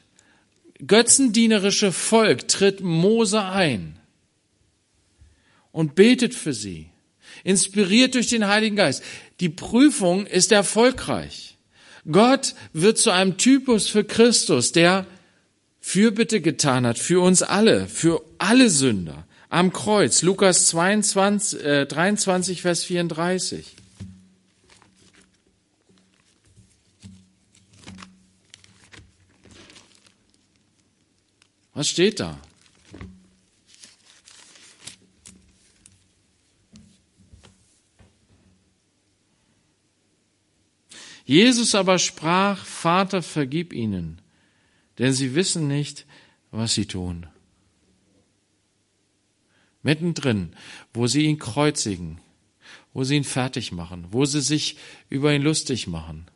götzendienerische 0.86 1.92
Volk 1.92 2.48
tritt 2.48 2.80
Mose 2.80 3.42
ein 3.42 3.98
und 5.72 5.94
betet 5.94 6.34
für 6.34 6.52
sie, 6.52 6.86
inspiriert 7.42 8.14
durch 8.14 8.28
den 8.28 8.46
Heiligen 8.46 8.76
Geist. 8.76 9.02
Die 9.40 9.48
Prüfung 9.48 10.26
ist 10.26 10.52
erfolgreich. 10.52 11.56
Gott 12.10 12.54
wird 12.72 12.98
zu 12.98 13.10
einem 13.10 13.36
Typus 13.36 13.88
für 13.88 14.04
Christus, 14.04 14.72
der 14.72 15.06
Fürbitte 15.80 16.40
getan 16.40 16.86
hat 16.86 16.98
für 16.98 17.20
uns 17.20 17.42
alle, 17.42 17.86
für 17.88 18.22
alle 18.38 18.70
Sünder 18.70 19.26
am 19.50 19.72
Kreuz. 19.72 20.22
Lukas 20.22 20.66
22, 20.66 21.64
äh, 21.64 21.86
23, 21.86 22.62
Vers 22.62 22.84
34. 22.84 23.76
Was 31.74 31.88
steht 31.88 32.20
da? 32.20 32.38
Jesus 41.24 41.74
aber 41.74 41.98
sprach, 41.98 42.64
Vater, 42.64 43.22
vergib 43.22 43.72
ihnen, 43.72 44.20
denn 44.98 45.12
sie 45.12 45.34
wissen 45.34 45.66
nicht, 45.68 46.06
was 46.50 46.74
sie 46.74 46.86
tun. 46.86 47.26
Mittendrin, 49.82 50.54
wo 50.92 51.06
sie 51.06 51.24
ihn 51.24 51.38
kreuzigen, 51.38 52.20
wo 52.92 53.04
sie 53.04 53.16
ihn 53.16 53.24
fertig 53.24 53.72
machen, 53.72 54.06
wo 54.10 54.24
sie 54.24 54.40
sich 54.40 54.76
über 55.08 55.34
ihn 55.34 55.42
lustig 55.42 55.86
machen, 55.86 56.26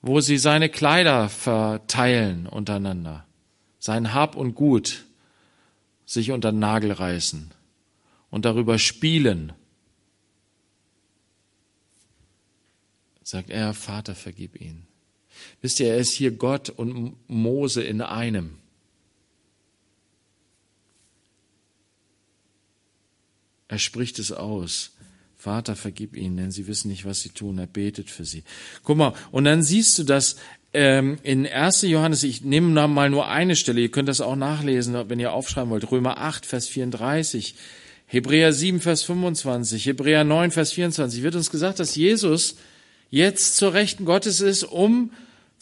wo 0.00 0.20
sie 0.20 0.38
seine 0.38 0.68
Kleider 0.68 1.28
verteilen 1.28 2.46
untereinander, 2.46 3.26
sein 3.82 4.14
Hab 4.14 4.36
und 4.36 4.54
Gut 4.54 5.06
sich 6.06 6.30
unter 6.30 6.52
den 6.52 6.60
Nagel 6.60 6.92
reißen 6.92 7.50
und 8.30 8.44
darüber 8.44 8.78
spielen, 8.78 9.52
sagt 13.24 13.50
er, 13.50 13.74
Vater, 13.74 14.14
vergib 14.14 14.60
ihn. 14.60 14.86
Wisst 15.62 15.80
ihr, 15.80 15.88
er 15.88 15.98
ist 15.98 16.12
hier 16.12 16.30
Gott 16.30 16.70
und 16.70 17.16
Mose 17.28 17.82
in 17.82 18.00
einem. 18.02 18.56
Er 23.66 23.80
spricht 23.80 24.20
es 24.20 24.30
aus. 24.30 24.91
Vater, 25.42 25.74
vergib 25.74 26.16
ihnen, 26.16 26.36
denn 26.36 26.50
sie 26.52 26.68
wissen 26.68 26.88
nicht, 26.88 27.04
was 27.04 27.20
sie 27.20 27.30
tun. 27.30 27.58
Er 27.58 27.66
betet 27.66 28.10
für 28.10 28.24
sie. 28.24 28.44
Guck 28.84 28.96
mal, 28.96 29.12
und 29.32 29.42
dann 29.42 29.64
siehst 29.64 29.98
du 29.98 30.04
das 30.04 30.36
ähm, 30.72 31.18
in 31.24 31.48
1. 31.48 31.82
Johannes, 31.82 32.22
ich 32.22 32.42
nehme 32.42 32.86
mal 32.86 33.10
nur 33.10 33.26
eine 33.26 33.56
Stelle, 33.56 33.80
ihr 33.80 33.90
könnt 33.90 34.08
das 34.08 34.20
auch 34.20 34.36
nachlesen, 34.36 34.96
wenn 35.08 35.18
ihr 35.18 35.32
aufschreiben 35.32 35.70
wollt. 35.70 35.90
Römer 35.90 36.18
8, 36.18 36.46
Vers 36.46 36.68
34, 36.68 37.56
Hebräer 38.06 38.52
7, 38.52 38.80
Vers 38.80 39.02
25, 39.02 39.84
Hebräer 39.84 40.22
9, 40.22 40.52
Vers 40.52 40.70
24. 40.74 41.24
Wird 41.24 41.34
uns 41.34 41.50
gesagt, 41.50 41.80
dass 41.80 41.96
Jesus 41.96 42.54
jetzt 43.10 43.56
zur 43.56 43.74
Rechten 43.74 44.04
Gottes 44.04 44.40
ist, 44.40 44.62
um 44.62 45.10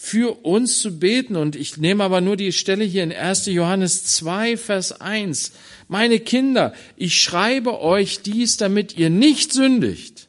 für 0.03 0.47
uns 0.47 0.81
zu 0.81 0.99
beten. 0.99 1.37
Und 1.37 1.55
ich 1.57 1.77
nehme 1.77 2.03
aber 2.05 2.23
nur 2.23 2.39
die 2.39 2.53
Stelle 2.53 2.85
hier 2.85 3.05
in 3.05 3.13
1. 3.13 3.45
Johannes 3.47 4.05
2, 4.17 4.57
Vers 4.57 4.99
1. 4.99 5.53
Meine 5.89 6.21
Kinder, 6.21 6.73
ich 6.97 7.21
schreibe 7.21 7.83
euch 7.83 8.23
dies, 8.23 8.57
damit 8.57 8.97
ihr 8.97 9.11
nicht 9.11 9.53
sündigt. 9.53 10.29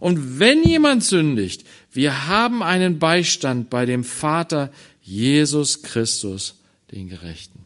Und 0.00 0.40
wenn 0.40 0.64
jemand 0.64 1.04
sündigt, 1.04 1.64
wir 1.92 2.26
haben 2.26 2.60
einen 2.64 2.98
Beistand 2.98 3.70
bei 3.70 3.86
dem 3.86 4.02
Vater 4.02 4.72
Jesus 5.00 5.82
Christus, 5.82 6.56
den 6.90 7.08
Gerechten. 7.08 7.60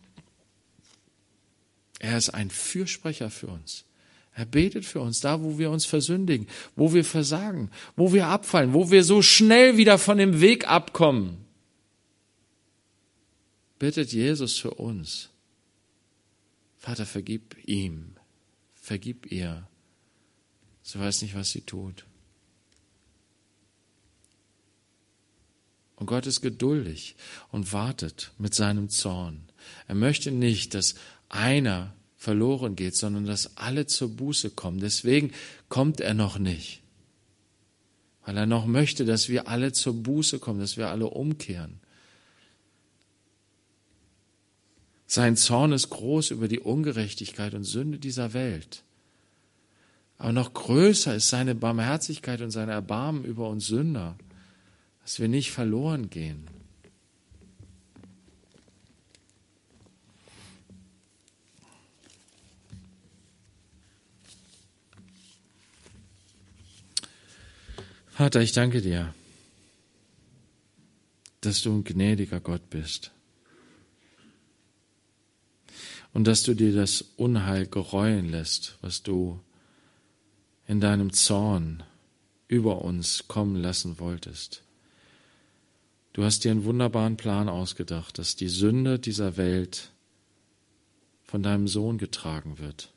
Er 1.98 2.18
ist 2.18 2.28
ein 2.28 2.50
Fürsprecher 2.50 3.30
für 3.30 3.46
uns. 3.46 3.84
Er 4.38 4.46
betet 4.46 4.84
für 4.84 5.00
uns, 5.00 5.18
da 5.18 5.42
wo 5.42 5.58
wir 5.58 5.68
uns 5.68 5.84
versündigen, 5.84 6.46
wo 6.76 6.94
wir 6.94 7.04
versagen, 7.04 7.72
wo 7.96 8.12
wir 8.12 8.28
abfallen, 8.28 8.72
wo 8.72 8.88
wir 8.88 9.02
so 9.02 9.20
schnell 9.20 9.76
wieder 9.76 9.98
von 9.98 10.16
dem 10.16 10.40
Weg 10.40 10.68
abkommen. 10.68 11.38
Bittet 13.80 14.12
Jesus 14.12 14.56
für 14.56 14.74
uns. 14.74 15.30
Vater, 16.76 17.04
vergib 17.04 17.56
ihm, 17.66 18.12
vergib 18.76 19.26
ihr. 19.32 19.66
Sie 20.84 21.00
weiß 21.00 21.22
nicht, 21.22 21.34
was 21.34 21.50
sie 21.50 21.62
tut. 21.62 22.04
Und 25.96 26.06
Gott 26.06 26.28
ist 26.28 26.42
geduldig 26.42 27.16
und 27.50 27.72
wartet 27.72 28.30
mit 28.38 28.54
seinem 28.54 28.88
Zorn. 28.88 29.48
Er 29.88 29.96
möchte 29.96 30.30
nicht, 30.30 30.74
dass 30.74 30.94
einer 31.28 31.92
verloren 32.18 32.76
geht, 32.76 32.94
sondern 32.94 33.24
dass 33.24 33.56
alle 33.56 33.86
zur 33.86 34.14
Buße 34.14 34.50
kommen. 34.50 34.80
Deswegen 34.80 35.32
kommt 35.70 36.00
er 36.00 36.12
noch 36.12 36.38
nicht. 36.38 36.82
Weil 38.26 38.36
er 38.36 38.44
noch 38.44 38.66
möchte, 38.66 39.06
dass 39.06 39.30
wir 39.30 39.48
alle 39.48 39.72
zur 39.72 39.94
Buße 39.94 40.38
kommen, 40.38 40.60
dass 40.60 40.76
wir 40.76 40.90
alle 40.90 41.06
umkehren. 41.06 41.80
Sein 45.06 45.38
Zorn 45.38 45.72
ist 45.72 45.88
groß 45.88 46.32
über 46.32 46.48
die 46.48 46.60
Ungerechtigkeit 46.60 47.54
und 47.54 47.64
Sünde 47.64 47.98
dieser 47.98 48.34
Welt. 48.34 48.82
Aber 50.18 50.32
noch 50.32 50.52
größer 50.52 51.14
ist 51.14 51.28
seine 51.28 51.54
Barmherzigkeit 51.54 52.42
und 52.42 52.50
sein 52.50 52.68
Erbarmen 52.68 53.24
über 53.24 53.48
uns 53.48 53.68
Sünder 53.68 54.18
dass 55.08 55.20
wir 55.20 55.28
nicht 55.28 55.52
verloren 55.52 56.10
gehen. 56.10 56.44
Vater, 68.18 68.40
ich 68.40 68.50
danke 68.50 68.82
dir, 68.82 69.14
dass 71.40 71.62
du 71.62 71.70
ein 71.70 71.84
gnädiger 71.84 72.40
Gott 72.40 72.68
bist 72.68 73.12
und 76.12 76.26
dass 76.26 76.42
du 76.42 76.54
dir 76.54 76.74
das 76.74 77.00
Unheil 77.16 77.66
gereuen 77.68 78.28
lässt, 78.28 78.76
was 78.80 79.04
du 79.04 79.38
in 80.66 80.80
deinem 80.80 81.12
Zorn 81.12 81.84
über 82.48 82.82
uns 82.82 83.28
kommen 83.28 83.54
lassen 83.54 84.00
wolltest. 84.00 84.64
Du 86.12 86.24
hast 86.24 86.42
dir 86.42 86.50
einen 86.50 86.64
wunderbaren 86.64 87.16
Plan 87.16 87.48
ausgedacht, 87.48 88.18
dass 88.18 88.34
die 88.34 88.48
Sünde 88.48 88.98
dieser 88.98 89.36
Welt 89.36 89.92
von 91.22 91.44
deinem 91.44 91.68
Sohn 91.68 91.98
getragen 91.98 92.58
wird, 92.58 92.90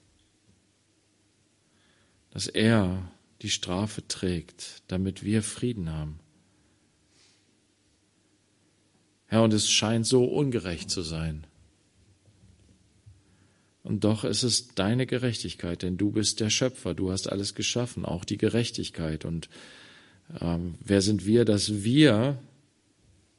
dass 2.32 2.48
er 2.48 3.08
die 3.42 3.50
Strafe 3.50 4.08
trägt, 4.08 4.84
damit 4.88 5.24
wir 5.24 5.44
Frieden 5.44 5.92
haben. 5.92 6.20
Herr, 9.26 9.44
und 9.44 9.54
es 9.54 9.70
scheint 9.70 10.06
so 10.06 10.26
ungerecht 10.26 10.90
zu 10.90 11.02
sein. 11.02 11.48
Und 13.84 14.04
doch 14.04 14.24
ist 14.24 14.44
es 14.44 14.76
deine 14.76 15.08
Gerechtigkeit, 15.08 15.82
denn 15.82 15.98
du 15.98 16.12
bist 16.12 16.40
der 16.40 16.50
Schöpfer, 16.50 16.94
du 16.94 17.12
hast 17.12 17.32
alles 17.32 17.56
geschaffen, 17.56 18.06
auch 18.06 18.26
die 18.26 18.38
Gerechtigkeit. 18.38 19.26
Und 19.26 19.50
ähm, 20.40 20.76
wer 20.84 21.02
sind 21.02 21.26
wir, 21.26 21.46
dass 21.46 21.84
wir 21.84 22.38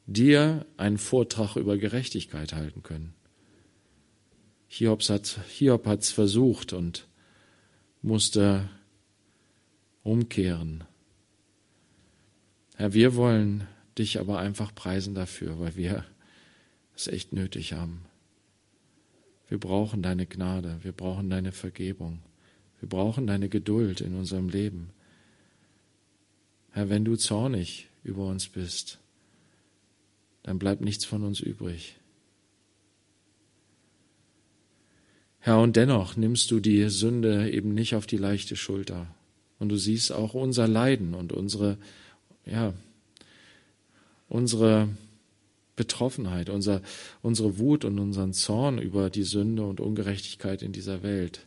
dir 0.05 0.65
einen 0.75 0.97
Vortrag 0.97 1.55
über 1.55 1.77
Gerechtigkeit 1.77 2.53
halten 2.53 2.83
können? 2.83 3.13
Hiobs 4.67 5.09
hat, 5.09 5.39
Hiob 5.49 5.85
hat's 5.85 6.11
versucht 6.11 6.73
und 6.73 7.07
musste 8.01 8.69
umkehren. 10.03 10.83
Herr, 12.75 12.93
wir 12.93 13.15
wollen 13.15 13.67
dich 13.97 14.19
aber 14.19 14.39
einfach 14.39 14.73
preisen 14.73 15.15
dafür, 15.15 15.59
weil 15.59 15.75
wir 15.75 16.05
es 16.95 17.07
echt 17.07 17.33
nötig 17.33 17.73
haben. 17.73 18.05
Wir 19.47 19.59
brauchen 19.59 20.01
deine 20.01 20.25
Gnade, 20.25 20.79
wir 20.81 20.91
brauchen 20.91 21.29
deine 21.29 21.51
Vergebung, 21.51 22.19
wir 22.79 22.89
brauchen 22.89 23.27
deine 23.27 23.49
Geduld 23.49 24.01
in 24.01 24.15
unserem 24.15 24.49
Leben. 24.49 24.89
Herr, 26.71 26.89
wenn 26.89 27.05
du 27.05 27.15
zornig 27.15 27.87
über 28.03 28.25
uns 28.25 28.49
bist, 28.49 28.99
dann 30.41 30.59
bleibt 30.59 30.81
nichts 30.81 31.05
von 31.05 31.23
uns 31.23 31.39
übrig. 31.39 31.95
Herr, 35.39 35.59
und 35.59 35.75
dennoch 35.75 36.15
nimmst 36.15 36.49
du 36.51 36.59
die 36.59 36.89
Sünde 36.89 37.51
eben 37.51 37.73
nicht 37.73 37.95
auf 37.95 38.07
die 38.07 38.17
leichte 38.17 38.55
Schulter. 38.55 39.13
Und 39.63 39.69
du 39.69 39.77
siehst 39.77 40.11
auch 40.11 40.33
unser 40.33 40.67
Leiden 40.67 41.13
und 41.13 41.31
unsere, 41.31 41.77
ja, 42.45 42.73
unsere 44.27 44.89
Betroffenheit, 45.77 46.49
unser, 46.49 46.81
unsere 47.21 47.59
Wut 47.59 47.85
und 47.85 47.97
unseren 47.97 48.33
Zorn 48.33 48.77
über 48.77 49.09
die 49.09 49.23
Sünde 49.23 49.63
und 49.63 49.79
Ungerechtigkeit 49.79 50.63
in 50.63 50.73
dieser 50.73 51.01
Welt. 51.01 51.45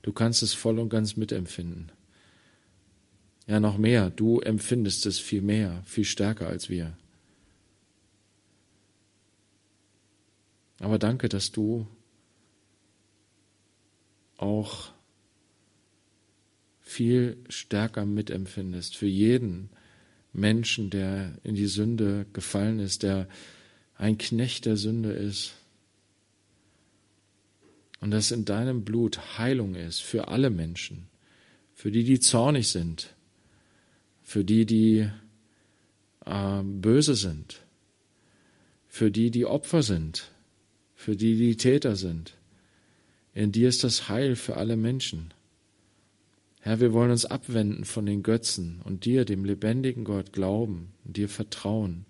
Du 0.00 0.14
kannst 0.14 0.42
es 0.42 0.54
voll 0.54 0.78
und 0.78 0.88
ganz 0.88 1.18
mitempfinden. 1.18 1.92
Ja, 3.46 3.60
noch 3.60 3.76
mehr, 3.76 4.08
du 4.08 4.40
empfindest 4.40 5.04
es 5.04 5.18
viel 5.18 5.42
mehr, 5.42 5.82
viel 5.84 6.06
stärker 6.06 6.46
als 6.46 6.70
wir. 6.70 6.96
Aber 10.80 10.98
danke, 10.98 11.28
dass 11.28 11.52
du 11.52 11.86
auch 14.38 14.95
viel 16.86 17.36
stärker 17.48 18.06
mitempfindest 18.06 18.96
für 18.96 19.08
jeden, 19.08 19.70
Menschen, 20.32 20.88
der 20.88 21.36
in 21.42 21.56
die 21.56 21.66
Sünde 21.66 22.26
gefallen 22.32 22.78
ist, 22.78 23.02
der 23.02 23.28
ein 23.96 24.18
Knecht 24.18 24.66
der 24.66 24.76
Sünde 24.76 25.10
ist. 25.10 25.54
Und 28.00 28.12
dass 28.12 28.30
in 28.30 28.44
deinem 28.44 28.84
Blut 28.84 29.36
Heilung 29.36 29.74
ist 29.74 30.00
für 30.00 30.28
alle 30.28 30.48
Menschen, 30.48 31.08
für 31.74 31.90
die, 31.90 32.04
die 32.04 32.20
zornig 32.20 32.68
sind, 32.68 33.14
für 34.22 34.44
die, 34.44 34.64
die 34.64 35.10
äh, 36.24 36.62
böse 36.62 37.16
sind, 37.16 37.62
für 38.86 39.10
die, 39.10 39.32
die 39.32 39.44
Opfer 39.44 39.82
sind, 39.82 40.30
für 40.94 41.16
die, 41.16 41.36
die 41.36 41.56
Täter 41.56 41.96
sind. 41.96 42.34
In 43.34 43.50
dir 43.50 43.68
ist 43.68 43.82
das 43.82 44.08
Heil 44.08 44.36
für 44.36 44.56
alle 44.56 44.76
Menschen. 44.76 45.34
Herr, 46.66 46.80
wir 46.80 46.92
wollen 46.92 47.12
uns 47.12 47.24
abwenden 47.24 47.84
von 47.84 48.06
den 48.06 48.24
Götzen 48.24 48.80
und 48.82 49.04
dir, 49.04 49.24
dem 49.24 49.44
lebendigen 49.44 50.02
Gott, 50.02 50.32
glauben 50.32 50.92
und 51.04 51.16
dir 51.16 51.28
vertrauen 51.28 52.06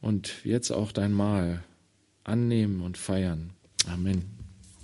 und 0.00 0.44
jetzt 0.44 0.72
auch 0.72 0.90
dein 0.90 1.12
Mahl 1.12 1.62
annehmen 2.24 2.80
und 2.80 2.98
feiern. 2.98 3.50
Amen. 3.86 4.41